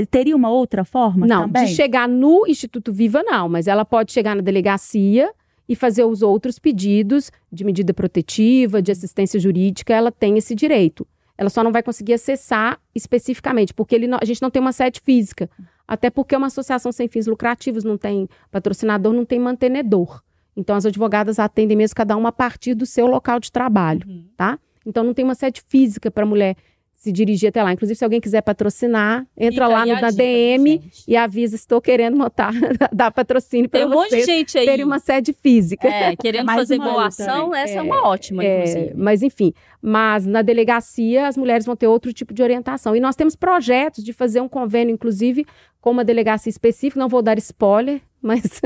Teria 0.09 0.35
uma 0.35 0.49
outra 0.49 0.85
forma? 0.85 1.27
Não, 1.27 1.41
também? 1.41 1.65
de 1.65 1.75
chegar 1.75 2.07
no 2.07 2.47
Instituto 2.47 2.93
Viva, 2.93 3.21
não, 3.23 3.49
mas 3.49 3.67
ela 3.67 3.83
pode 3.83 4.13
chegar 4.13 4.33
na 4.33 4.41
delegacia 4.41 5.29
e 5.71 5.75
fazer 5.75 6.03
os 6.03 6.21
outros 6.21 6.59
pedidos 6.59 7.31
de 7.49 7.63
medida 7.63 7.93
protetiva, 7.93 8.81
de 8.81 8.91
assistência 8.91 9.39
jurídica, 9.39 9.93
ela 9.93 10.11
tem 10.11 10.37
esse 10.37 10.53
direito. 10.53 11.07
Ela 11.37 11.49
só 11.49 11.63
não 11.63 11.71
vai 11.71 11.81
conseguir 11.81 12.11
acessar 12.11 12.77
especificamente, 12.93 13.73
porque 13.73 13.95
ele 13.95 14.05
não, 14.05 14.19
a 14.21 14.25
gente 14.25 14.41
não 14.41 14.51
tem 14.51 14.61
uma 14.61 14.73
sede 14.73 14.99
física. 14.99 15.49
Até 15.87 16.09
porque 16.09 16.35
é 16.35 16.37
uma 16.37 16.47
associação 16.47 16.91
sem 16.91 17.07
fins 17.07 17.25
lucrativos, 17.25 17.85
não 17.85 17.97
tem 17.97 18.27
patrocinador, 18.51 19.13
não 19.13 19.23
tem 19.23 19.39
mantenedor. 19.39 20.21
Então, 20.57 20.75
as 20.75 20.85
advogadas 20.85 21.39
atendem 21.39 21.77
mesmo 21.77 21.95
cada 21.95 22.17
uma 22.17 22.29
a 22.29 22.33
partir 22.33 22.73
do 22.73 22.85
seu 22.85 23.05
local 23.05 23.39
de 23.39 23.49
trabalho, 23.49 24.05
uhum. 24.05 24.25
tá? 24.35 24.59
Então, 24.85 25.05
não 25.05 25.13
tem 25.13 25.23
uma 25.23 25.35
sede 25.35 25.63
física 25.69 26.11
para 26.11 26.23
a 26.23 26.27
mulher 26.27 26.57
se 27.01 27.11
dirigir 27.11 27.49
até 27.49 27.63
lá. 27.63 27.73
Inclusive, 27.73 27.97
se 27.97 28.03
alguém 28.03 28.21
quiser 28.21 28.41
patrocinar, 28.41 29.25
entra 29.35 29.67
lá 29.67 29.83
no 29.87 29.93
a 29.93 29.99
da 30.01 30.11
dica, 30.11 30.21
DM 30.21 30.69
gente. 30.73 31.03
e 31.07 31.17
avisa, 31.17 31.55
estou 31.55 31.81
querendo 31.81 32.15
montar, 32.15 32.53
dar 32.93 33.09
patrocínio 33.09 33.67
para 33.67 33.79
Tem 33.79 33.87
um 33.89 33.91
monte 33.91 34.09
de 34.11 34.15
vocês 34.17 34.25
gente 34.27 34.55
aí. 34.55 34.67
terem 34.67 34.85
uma 34.85 34.99
sede 34.99 35.33
física. 35.33 35.87
É, 35.87 36.15
querendo 36.15 36.45
Mais 36.45 36.59
fazer 36.59 36.77
boa 36.77 37.07
ação, 37.07 37.49
né? 37.49 37.63
essa 37.63 37.79
é, 37.79 37.81
uma 37.81 38.07
ótima, 38.07 38.43
É, 38.43 38.59
inclusive. 38.59 38.93
mas 38.95 39.23
enfim, 39.23 39.51
mas 39.81 40.27
na 40.27 40.43
delegacia 40.43 41.27
as 41.27 41.35
mulheres 41.35 41.65
vão 41.65 41.75
ter 41.75 41.87
outro 41.87 42.13
tipo 42.13 42.35
de 42.35 42.43
orientação. 42.43 42.95
E 42.95 42.99
nós 42.99 43.15
temos 43.15 43.35
projetos 43.35 44.03
de 44.03 44.13
fazer 44.13 44.39
um 44.39 44.47
convênio, 44.47 44.93
inclusive, 44.93 45.43
com 45.81 45.89
uma 45.89 46.03
delegacia 46.05 46.51
específica, 46.51 46.99
não 46.99 47.09
vou 47.09 47.23
dar 47.23 47.35
spoiler, 47.39 47.99
mas 48.21 48.61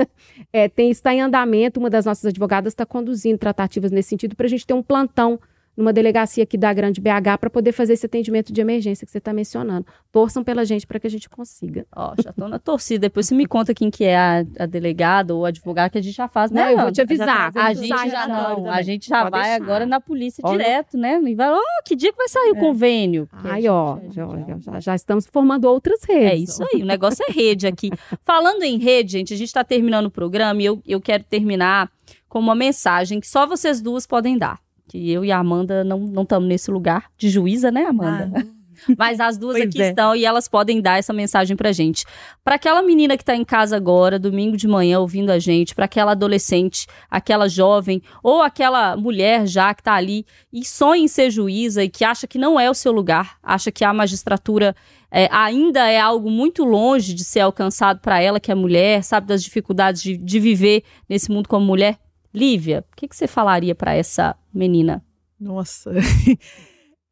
é, 0.51 0.67
tem, 0.67 0.91
está 0.91 1.13
em 1.13 1.21
andamento, 1.21 1.79
uma 1.79 1.89
das 1.89 2.03
nossas 2.03 2.25
advogadas 2.25 2.73
está 2.73 2.85
conduzindo 2.85 3.37
tratativas 3.37 3.93
nesse 3.93 4.09
sentido 4.09 4.35
para 4.35 4.45
a 4.45 4.49
gente 4.49 4.67
ter 4.67 4.73
um 4.73 4.83
plantão 4.83 5.39
numa 5.75 5.91
delegacia 5.91 6.43
aqui 6.43 6.57
da 6.57 6.71
Grande 6.73 7.01
BH 7.01 7.37
para 7.39 7.49
poder 7.49 7.71
fazer 7.71 7.93
esse 7.93 8.05
atendimento 8.05 8.53
de 8.53 8.61
emergência 8.61 9.05
que 9.05 9.11
você 9.11 9.17
está 9.17 9.33
mencionando. 9.33 9.85
Torçam 10.11 10.43
pela 10.43 10.63
gente 10.65 10.87
para 10.87 10.99
que 10.99 11.07
a 11.07 11.09
gente 11.09 11.29
consiga. 11.29 11.85
Ó, 11.95 12.13
já 12.23 12.31
tô 12.31 12.47
na 12.47 12.57
torcida. 12.59 13.01
Depois 13.01 13.25
você 13.27 13.35
me 13.35 13.45
conta 13.45 13.73
quem 13.73 13.89
que 13.91 14.03
é 14.03 14.15
a, 14.17 14.45
a 14.59 14.65
delegada 14.65 15.33
ou 15.35 15.45
a 15.45 15.49
advogada 15.49 15.89
que 15.89 15.97
a 15.97 16.01
gente 16.01 16.15
já 16.15 16.27
faz, 16.27 16.49
né? 16.51 16.63
Não, 16.65 16.71
eu 16.71 16.77
vou 16.79 16.91
te 16.91 17.01
avisar. 17.01 17.51
A 17.55 17.73
gente 17.73 17.89
já 17.89 18.23
a 18.23 18.27
não, 18.27 18.35
Ana 18.35 18.51
a 18.51 18.55
também. 18.55 18.83
gente 18.83 19.07
já 19.09 19.19
Pode 19.23 19.31
vai 19.31 19.43
deixar. 19.49 19.63
agora 19.63 19.85
na 19.85 19.99
polícia 19.99 20.41
Olha. 20.45 20.57
direto, 20.57 20.97
né? 20.97 21.19
E 21.25 21.35
vai, 21.35 21.49
ó, 21.51 21.59
que 21.85 21.95
dia 21.95 22.11
que 22.11 22.17
vai 22.17 22.29
sair 22.29 22.51
o 22.51 22.55
convênio? 22.55 23.27
Porque 23.29 23.47
a 23.47 23.51
Ai, 23.51 23.61
gente- 23.61 23.69
ó, 23.69 23.95
a 23.95 23.99
gente 23.99 24.15
já, 24.15 24.25
já- 24.27 24.57
já- 24.71 24.79
já 24.79 24.95
estamos 24.95 25.25
formando 25.27 25.65
outras 25.65 26.03
redes. 26.03 26.31
É 26.31 26.35
isso 26.35 26.63
aí, 26.73 26.81
o 26.81 26.85
negócio 26.85 27.25
é 27.27 27.31
rede 27.31 27.67
aqui. 27.67 27.89
Falando 28.23 28.63
em 28.63 28.77
rede, 28.77 29.11
gente, 29.13 29.33
a 29.33 29.37
gente 29.37 29.47
está 29.47 29.63
terminando 29.63 30.05
o 30.05 30.11
programa 30.11 30.61
e 30.61 30.65
eu, 30.65 30.81
eu 30.85 31.01
quero 31.01 31.23
terminar 31.23 31.91
com 32.29 32.39
uma 32.39 32.55
mensagem 32.55 33.19
que 33.19 33.27
só 33.27 33.45
vocês 33.45 33.81
duas 33.81 34.05
podem 34.07 34.37
dar. 34.37 34.59
Que 34.87 35.11
eu 35.11 35.25
e 35.25 35.31
a 35.31 35.39
Amanda 35.39 35.83
não 35.83 36.21
estamos 36.21 36.47
nesse 36.47 36.69
lugar 36.69 37.05
de 37.17 37.29
juíza, 37.29 37.71
né, 37.71 37.85
Amanda? 37.85 38.31
Ah, 38.35 38.55
Mas 38.97 39.19
as 39.19 39.37
duas 39.37 39.55
aqui 39.55 39.81
é. 39.81 39.89
estão 39.89 40.15
e 40.15 40.25
elas 40.25 40.47
podem 40.47 40.81
dar 40.81 40.97
essa 40.97 41.13
mensagem 41.13 41.55
pra 41.55 41.71
gente. 41.71 42.05
Pra 42.43 42.55
aquela 42.55 42.81
menina 42.81 43.17
que 43.17 43.25
tá 43.25 43.35
em 43.35 43.43
casa 43.43 43.75
agora, 43.75 44.19
domingo 44.19 44.57
de 44.57 44.67
manhã, 44.67 44.99
ouvindo 44.99 45.31
a 45.31 45.39
gente, 45.39 45.73
pra 45.73 45.85
aquela 45.85 46.11
adolescente, 46.11 46.87
aquela 47.09 47.47
jovem, 47.47 48.01
ou 48.21 48.41
aquela 48.41 48.95
mulher 48.95 49.47
já 49.47 49.73
que 49.73 49.83
tá 49.83 49.93
ali 49.93 50.25
e 50.51 50.65
sonha 50.65 51.03
em 51.03 51.07
ser 51.07 51.29
juíza 51.29 51.83
e 51.83 51.89
que 51.89 52.03
acha 52.03 52.27
que 52.27 52.37
não 52.37 52.59
é 52.59 52.69
o 52.69 52.73
seu 52.73 52.91
lugar, 52.91 53.37
acha 53.41 53.71
que 53.71 53.83
a 53.83 53.93
magistratura 53.93 54.75
é, 55.11 55.29
ainda 55.31 55.87
é 55.89 55.99
algo 55.99 56.29
muito 56.29 56.63
longe 56.63 57.13
de 57.13 57.23
ser 57.23 57.41
alcançado 57.41 57.99
pra 57.99 58.21
ela, 58.21 58.39
que 58.39 58.51
é 58.51 58.55
mulher, 58.55 59.03
sabe 59.03 59.27
das 59.27 59.43
dificuldades 59.43 60.01
de, 60.01 60.17
de 60.17 60.39
viver 60.39 60.83
nesse 61.07 61.31
mundo 61.31 61.47
como 61.47 61.65
mulher. 61.65 61.97
Lívia, 62.35 62.83
o 62.91 62.95
que, 62.95 63.07
que 63.07 63.15
você 63.15 63.27
falaria 63.27 63.73
pra 63.73 63.93
essa 63.95 64.35
menina? 64.53 65.03
Nossa. 65.39 65.91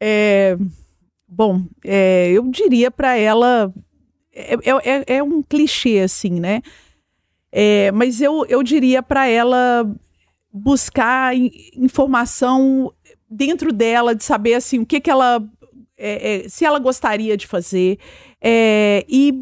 É, 0.05 0.57
bom, 1.25 1.63
é, 1.81 2.29
eu 2.31 2.43
diria 2.51 2.91
para 2.91 3.15
ela. 3.15 3.73
É, 4.33 4.55
é- 4.83 5.15
é 5.17 5.23
um 5.23 5.41
clichê, 5.41 5.99
assim, 5.99 6.41
né? 6.41 6.61
É, 7.49 7.89
mas 7.93 8.19
eu, 8.21 8.45
eu 8.49 8.61
diria 8.63 9.01
para 9.01 9.27
ela 9.27 9.89
buscar 10.51 11.33
in- 11.37 11.51
informação 11.77 12.91
dentro 13.29 13.71
dela, 13.71 14.13
de 14.13 14.25
saber 14.25 14.55
assim, 14.55 14.79
o 14.79 14.85
que, 14.85 14.99
que 14.99 15.09
ela. 15.09 15.41
é, 15.97 16.43
é, 16.45 16.49
se 16.49 16.65
ela 16.65 16.79
gostaria 16.79 17.37
de 17.37 17.47
fazer. 17.47 17.97
é, 18.41 19.05
e 19.07 19.41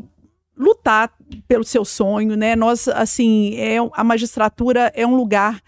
lutar 0.55 1.11
pelo 1.47 1.63
seu 1.63 1.85
sonho, 1.85 2.35
né? 2.35 2.55
Nós, 2.55 2.87
assim, 2.87 3.55
é, 3.55 3.77
a 3.93 4.03
magistratura 4.03 4.91
é 4.95 5.05
um 5.05 5.15
lugar 5.15 5.61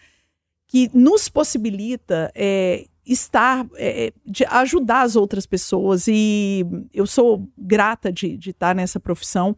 que 0.68 0.90
nos 0.94 1.30
possibilita 1.30 2.32
é, 2.34 2.86
estar, 3.06 3.66
é, 3.76 4.12
de 4.26 4.46
ajudar 4.46 5.02
as 5.02 5.16
outras 5.16 5.46
pessoas. 5.46 6.08
E 6.08 6.66
eu 6.94 7.06
sou 7.06 7.48
grata 7.58 8.12
de, 8.12 8.38
de 8.38 8.52
estar 8.52 8.76
nessa 8.76 9.00
profissão. 9.00 9.56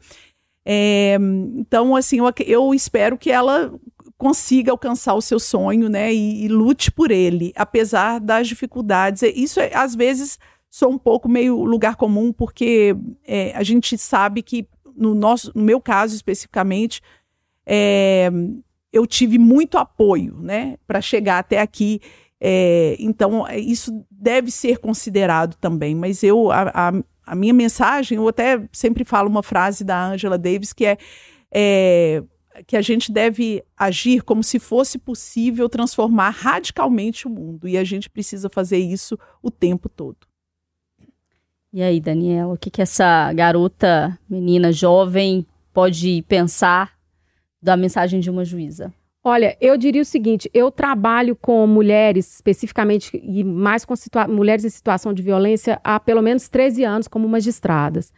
É, 0.66 1.18
então, 1.56 1.96
assim, 1.96 2.18
eu, 2.18 2.34
eu 2.46 2.74
espero 2.74 3.18
que 3.18 3.32
ela 3.32 3.72
consiga 4.18 4.72
alcançar 4.72 5.14
o 5.14 5.22
seu 5.22 5.40
sonho, 5.40 5.90
né? 5.90 6.14
E, 6.14 6.46
e 6.46 6.48
lute 6.48 6.92
por 6.92 7.12
ele, 7.12 7.54
apesar 7.56 8.20
das 8.20 8.48
dificuldades. 8.48 9.22
Isso, 9.22 9.60
é, 9.60 9.74
às 9.76 9.96
vezes, 9.96 10.40
sou 10.70 10.92
um 10.92 10.98
pouco 10.98 11.30
meio 11.30 11.64
lugar 11.64 11.96
comum, 11.96 12.34
porque 12.34 12.96
é, 13.26 13.56
a 13.56 13.64
gente 13.64 13.98
sabe 13.98 14.42
que, 14.42 14.68
no, 14.96 15.14
nosso, 15.14 15.52
no 15.56 15.64
meu 15.64 15.82
caso 15.82 16.16
especificamente, 16.16 17.02
é, 17.66 18.30
eu 18.92 19.06
tive 19.06 19.38
muito 19.38 19.78
apoio, 19.78 20.38
né, 20.40 20.78
para 20.88 21.02
chegar 21.02 21.40
até 21.40 21.60
aqui. 21.60 22.00
É, 22.40 22.96
então, 23.00 23.46
isso 23.54 24.06
deve 24.10 24.52
ser 24.52 24.78
considerado 24.78 25.56
também. 25.56 25.96
Mas 25.96 26.24
eu, 26.24 26.52
a, 26.52 26.72
a, 26.74 26.94
a 27.26 27.36
minha 27.36 27.54
mensagem, 27.54 28.18
eu 28.18 28.28
até 28.28 28.68
sempre 28.72 29.04
falo 29.04 29.30
uma 29.30 29.44
frase 29.44 29.84
da 29.84 30.12
Angela 30.12 30.38
Davis 30.38 30.74
que 30.74 30.86
é, 30.86 30.98
é 31.52 32.24
que 32.66 32.78
a 32.78 32.82
gente 32.82 33.12
deve 33.12 33.64
agir 33.76 34.24
como 34.24 34.42
se 34.42 34.60
fosse 34.60 34.98
possível 34.98 35.68
transformar 35.68 36.30
radicalmente 36.30 37.28
o 37.28 37.30
mundo. 37.30 37.68
E 37.68 37.78
a 37.78 37.84
gente 37.84 38.10
precisa 38.10 38.50
fazer 38.50 38.78
isso 38.78 39.20
o 39.42 39.52
tempo 39.52 39.90
todo. 39.90 40.26
E 41.76 41.84
aí, 41.84 42.00
Daniela, 42.00 42.54
o 42.54 42.58
que, 42.58 42.70
que 42.72 42.82
essa 42.82 43.34
garota, 43.34 44.18
menina 44.30 44.72
jovem, 44.72 45.46
pode 45.74 46.24
pensar 46.26 46.94
da 47.62 47.76
mensagem 47.76 48.22
de 48.22 48.30
uma 48.30 48.46
juíza? 48.46 48.94
Olha, 49.22 49.58
eu 49.60 49.76
diria 49.76 50.02
o 50.02 50.06
seguinte: 50.06 50.50
eu 50.54 50.72
trabalho 50.72 51.36
com 51.36 51.68
mulheres, 51.68 52.36
especificamente, 52.36 53.20
e 53.22 53.44
mais 53.44 53.84
com 53.84 53.94
mulheres 54.30 54.64
em 54.64 54.70
situação 54.70 55.14
de 55.14 55.22
violência, 55.22 55.78
há 55.84 56.00
pelo 56.00 56.22
menos 56.22 56.48
13 56.48 56.86
anos 56.86 57.10
como 57.10 57.28
magistradas. 57.28 58.14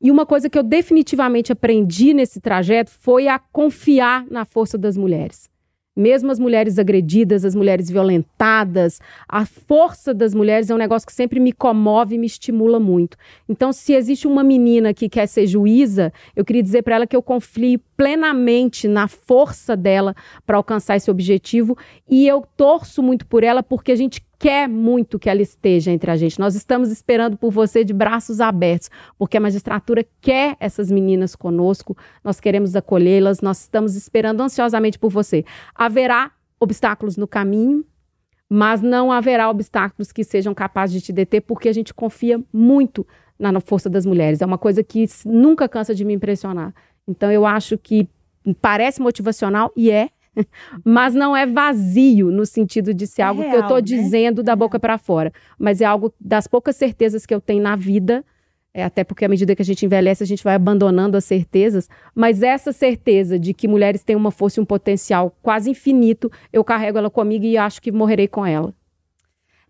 E 0.00 0.10
uma 0.10 0.24
coisa 0.24 0.48
que 0.48 0.58
eu 0.58 0.62
definitivamente 0.62 1.52
aprendi 1.52 2.14
nesse 2.14 2.40
trajeto 2.40 2.90
foi 2.90 3.28
a 3.28 3.38
confiar 3.38 4.24
na 4.30 4.46
força 4.46 4.78
das 4.78 4.96
mulheres. 4.96 5.50
Mesmo 5.96 6.32
as 6.32 6.40
mulheres 6.40 6.76
agredidas, 6.76 7.44
as 7.44 7.54
mulheres 7.54 7.88
violentadas, 7.88 9.00
a 9.28 9.46
força 9.46 10.12
das 10.12 10.34
mulheres 10.34 10.68
é 10.68 10.74
um 10.74 10.78
negócio 10.78 11.06
que 11.06 11.12
sempre 11.12 11.38
me 11.38 11.52
comove 11.52 12.16
e 12.16 12.18
me 12.18 12.26
estimula 12.26 12.80
muito. 12.80 13.16
Então, 13.48 13.72
se 13.72 13.92
existe 13.92 14.26
uma 14.26 14.42
menina 14.42 14.92
que 14.92 15.08
quer 15.08 15.28
ser 15.28 15.46
juíza, 15.46 16.12
eu 16.34 16.44
queria 16.44 16.64
dizer 16.64 16.82
para 16.82 16.96
ela 16.96 17.06
que 17.06 17.14
eu 17.14 17.22
confio 17.22 17.78
plenamente 17.96 18.88
na 18.88 19.08
força 19.08 19.76
dela 19.76 20.14
para 20.46 20.56
alcançar 20.56 20.96
esse 20.96 21.10
objetivo 21.10 21.76
e 22.08 22.26
eu 22.26 22.46
torço 22.56 23.02
muito 23.02 23.26
por 23.26 23.44
ela 23.44 23.62
porque 23.62 23.92
a 23.92 23.96
gente 23.96 24.24
quer 24.38 24.68
muito 24.68 25.18
que 25.18 25.30
ela 25.30 25.40
esteja 25.40 25.90
entre 25.90 26.10
a 26.10 26.16
gente. 26.16 26.38
Nós 26.38 26.54
estamos 26.54 26.90
esperando 26.90 27.36
por 27.36 27.50
você 27.50 27.82
de 27.82 27.94
braços 27.94 28.40
abertos, 28.40 28.90
porque 29.18 29.36
a 29.36 29.40
magistratura 29.40 30.04
quer 30.20 30.56
essas 30.60 30.90
meninas 30.90 31.34
conosco, 31.34 31.96
nós 32.22 32.40
queremos 32.40 32.76
acolhê-las, 32.76 33.40
nós 33.40 33.62
estamos 33.62 33.96
esperando 33.96 34.42
ansiosamente 34.42 34.98
por 34.98 35.10
você. 35.10 35.44
Haverá 35.74 36.30
obstáculos 36.60 37.16
no 37.16 37.26
caminho, 37.26 37.84
mas 38.48 38.82
não 38.82 39.10
haverá 39.10 39.48
obstáculos 39.48 40.12
que 40.12 40.22
sejam 40.22 40.52
capazes 40.52 40.94
de 40.94 41.00
te 41.00 41.12
deter, 41.12 41.40
porque 41.40 41.68
a 41.68 41.72
gente 41.72 41.94
confia 41.94 42.42
muito 42.52 43.06
na 43.38 43.58
força 43.60 43.90
das 43.90 44.06
mulheres. 44.06 44.40
É 44.40 44.46
uma 44.46 44.58
coisa 44.58 44.82
que 44.82 45.06
nunca 45.24 45.68
cansa 45.68 45.94
de 45.94 46.04
me 46.04 46.14
impressionar. 46.14 46.74
Então, 47.06 47.30
eu 47.30 47.44
acho 47.44 47.76
que 47.78 48.08
parece 48.60 49.00
motivacional 49.00 49.72
e 49.76 49.90
é, 49.90 50.10
mas 50.84 51.14
não 51.14 51.36
é 51.36 51.46
vazio 51.46 52.30
no 52.30 52.44
sentido 52.44 52.92
de 52.92 53.06
ser 53.06 53.22
É 53.22 53.24
algo 53.26 53.40
que 53.42 53.48
eu 53.48 53.52
real, 53.52 53.62
estou 53.62 53.76
né? 53.76 53.82
dizendo 53.82 54.42
da 54.42 54.56
boca 54.56 54.78
para 54.78 54.98
fora, 54.98 55.32
mas 55.58 55.80
é 55.80 55.84
algo 55.84 56.12
das 56.20 56.46
poucas 56.46 56.76
certezas 56.76 57.24
que 57.24 57.34
eu 57.34 57.40
tenho 57.40 57.62
na 57.62 57.76
vida. 57.76 58.24
É, 58.76 58.82
até 58.82 59.04
porque 59.04 59.24
à 59.24 59.28
medida 59.28 59.54
que 59.54 59.62
a 59.62 59.64
gente 59.64 59.86
envelhece, 59.86 60.24
a 60.24 60.26
gente 60.26 60.42
vai 60.42 60.56
abandonando 60.56 61.16
as 61.16 61.24
certezas. 61.24 61.88
Mas 62.12 62.42
essa 62.42 62.72
certeza 62.72 63.38
de 63.38 63.54
que 63.54 63.68
mulheres 63.68 64.02
têm 64.02 64.16
uma 64.16 64.32
força 64.32 64.58
e 64.58 64.62
um 64.62 64.66
potencial 64.66 65.32
quase 65.40 65.70
infinito, 65.70 66.28
eu 66.52 66.64
carrego 66.64 66.98
ela 66.98 67.08
comigo 67.08 67.44
e 67.44 67.56
acho 67.56 67.80
que 67.80 67.92
morrerei 67.92 68.26
com 68.26 68.44
ela. 68.44 68.74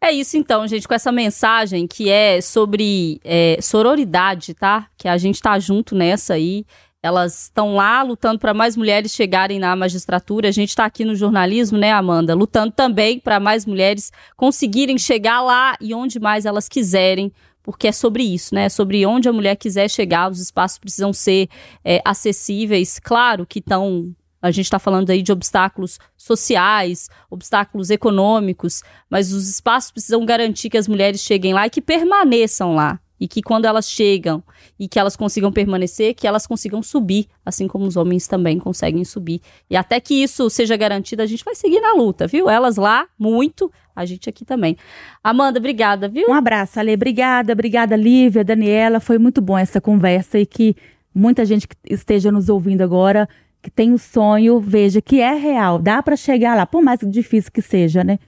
É 0.01 0.11
isso 0.11 0.38
então, 0.38 0.66
gente, 0.66 0.88
com 0.88 0.94
essa 0.94 1.12
mensagem 1.12 1.87
que 1.87 2.09
é 2.09 2.40
sobre 2.40 3.20
é, 3.23 3.59
sororidade, 3.61 4.55
tá? 4.55 4.87
Que 4.97 5.07
a 5.07 5.18
gente 5.18 5.40
tá 5.40 5.59
junto 5.59 5.94
nessa 5.94 6.33
aí. 6.33 6.64
Elas 7.05 7.43
estão 7.43 7.75
lá 7.75 8.03
lutando 8.03 8.38
para 8.38 8.55
mais 8.55 8.79
mulheres 8.79 9.12
chegarem 9.12 9.59
na 9.59 9.77
magistratura. 9.77 10.49
A 10.49 10.51
gente 10.51 10.71
está 10.71 10.87
aqui 10.87 11.05
no 11.05 11.14
jornalismo, 11.14 11.77
né, 11.77 11.93
Amanda? 11.93 12.35
Lutando 12.35 12.73
também 12.73 13.19
para 13.19 13.38
mais 13.38 13.67
mulheres 13.67 14.11
conseguirem 14.38 14.97
chegar 14.97 15.43
lá 15.43 15.77
e 15.83 15.93
onde 15.93 16.19
mais 16.19 16.47
elas 16.47 16.67
quiserem, 16.67 17.31
porque 17.62 17.88
é 17.88 17.93
sobre 17.93 18.23
isso, 18.23 18.55
né? 18.55 18.64
É 18.64 18.69
sobre 18.71 19.05
onde 19.05 19.29
a 19.29 19.35
mulher 19.35 19.57
quiser 19.57 19.90
chegar. 19.90 20.31
Os 20.31 20.40
espaços 20.40 20.79
precisam 20.79 21.12
ser 21.12 21.51
é, 21.85 22.01
acessíveis. 22.07 22.99
Claro 22.99 23.45
que 23.45 23.59
estão 23.59 24.17
a 24.40 24.51
gente 24.51 24.64
está 24.64 24.79
falando 24.79 25.11
aí 25.11 25.21
de 25.21 25.31
obstáculos 25.31 25.99
sociais, 26.17 27.11
obstáculos 27.31 27.90
econômicos, 27.90 28.83
mas 29.11 29.31
os 29.31 29.47
espaços 29.47 29.90
precisam 29.90 30.25
garantir 30.25 30.71
que 30.71 30.79
as 30.79 30.88
mulheres 30.88 31.21
cheguem 31.21 31.53
lá 31.53 31.67
e 31.67 31.71
que 31.71 31.83
permaneçam 31.83 32.75
lá. 32.75 32.99
E 33.18 33.29
que 33.29 33.42
quando 33.42 33.64
elas 33.64 33.88
chegam 33.88 34.42
e 34.79 34.88
que 34.88 34.98
elas 34.98 35.16
consigam 35.16 35.53
permanecer, 35.53 36.14
que 36.14 36.27
elas 36.27 36.46
consigam 36.46 36.83
subir, 36.83 37.27
assim 37.44 37.68
como 37.68 37.87
os 37.87 37.96
homens 37.96 38.27
também 38.27 38.59
conseguem 38.59 39.05
subir. 39.05 39.40
E 39.70 39.77
até 39.77 40.00
que 40.00 40.14
isso 40.14 40.50
seja 40.50 40.77
garantido, 40.77 41.22
a 41.22 41.27
gente 41.27 41.44
vai 41.44 41.55
seguir 41.55 41.81
na 41.81 41.94
luta, 41.94 42.27
viu? 42.27 42.48
Elas 42.50 42.77
lá, 42.77 43.07
muito, 43.18 43.70
a 43.94 44.05
gente 44.05 44.29
aqui 44.29 44.44
também. 44.44 44.77
Amanda, 45.22 45.59
obrigada, 45.59 46.09
viu? 46.09 46.29
Um 46.29 46.35
abraço, 46.35 46.81
Ale. 46.81 46.94
Obrigada, 46.94 47.53
obrigada, 47.53 47.96
Lívia, 47.96 48.44
Daniela. 48.44 49.00
Foi 49.00 49.18
muito 49.18 49.40
bom 49.40 49.57
essa 49.57 49.81
conversa 49.81 50.38
e 50.38 50.46
que 50.46 50.74
muita 51.14 51.44
gente 51.44 51.68
que 51.68 51.77
esteja 51.88 52.33
nos 52.33 52.48
ouvindo 52.48 52.83
agora, 52.83 53.29
que 53.62 53.70
tem 53.70 53.92
o 53.92 53.94
um 53.94 53.98
sonho, 53.98 54.59
veja 54.59 55.00
que 55.00 55.20
é 55.20 55.35
real. 55.35 55.79
Dá 55.79 56.03
para 56.03 56.16
chegar 56.16 56.57
lá, 56.57 56.66
por 56.66 56.83
mais 56.83 57.00
difícil 57.05 57.53
que 57.53 57.62
seja, 57.62 58.03
né? 58.03 58.18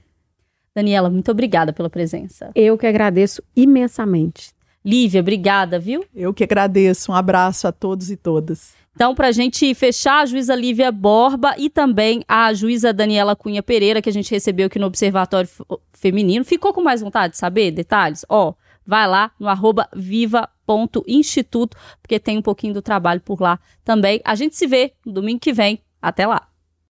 Daniela, 0.73 1.09
muito 1.09 1.31
obrigada 1.31 1.73
pela 1.73 1.89
presença. 1.89 2.51
Eu 2.53 2.77
que 2.77 2.85
agradeço 2.85 3.41
imensamente. 3.55 4.56
Lívia, 4.87 5.19
obrigada, 5.19 5.77
viu? 5.77 6.05
Eu 6.15 6.33
que 6.33 6.45
agradeço. 6.45 7.11
Um 7.11 7.15
abraço 7.15 7.67
a 7.67 7.73
todos 7.73 8.09
e 8.09 8.15
todas. 8.15 8.73
Então, 8.95 9.13
para 9.13 9.27
a 9.27 9.31
gente 9.33 9.75
fechar, 9.75 10.21
a 10.21 10.25
juíza 10.25 10.55
Lívia 10.55 10.93
Borba 10.93 11.53
e 11.57 11.69
também 11.69 12.23
a 12.25 12.53
juíza 12.53 12.93
Daniela 12.93 13.35
Cunha 13.35 13.61
Pereira, 13.61 14.01
que 14.01 14.07
a 14.07 14.13
gente 14.13 14.31
recebeu 14.31 14.67
aqui 14.67 14.79
no 14.79 14.87
Observatório 14.87 15.49
Feminino. 15.91 16.45
Ficou 16.45 16.73
com 16.73 16.81
mais 16.81 17.01
vontade 17.01 17.33
de 17.33 17.37
saber 17.37 17.69
detalhes? 17.71 18.25
Ó, 18.29 18.53
vai 18.85 19.05
lá 19.05 19.29
no 19.37 19.49
arroba 19.49 19.89
viva.instituto, 19.93 21.75
porque 22.01 22.17
tem 22.17 22.37
um 22.37 22.41
pouquinho 22.41 22.73
do 22.73 22.81
trabalho 22.81 23.19
por 23.19 23.41
lá 23.41 23.59
também. 23.83 24.21
A 24.23 24.35
gente 24.35 24.55
se 24.55 24.65
vê 24.65 24.93
no 25.05 25.11
domingo 25.11 25.41
que 25.41 25.51
vem. 25.51 25.79
Até 26.01 26.25
lá! 26.25 26.47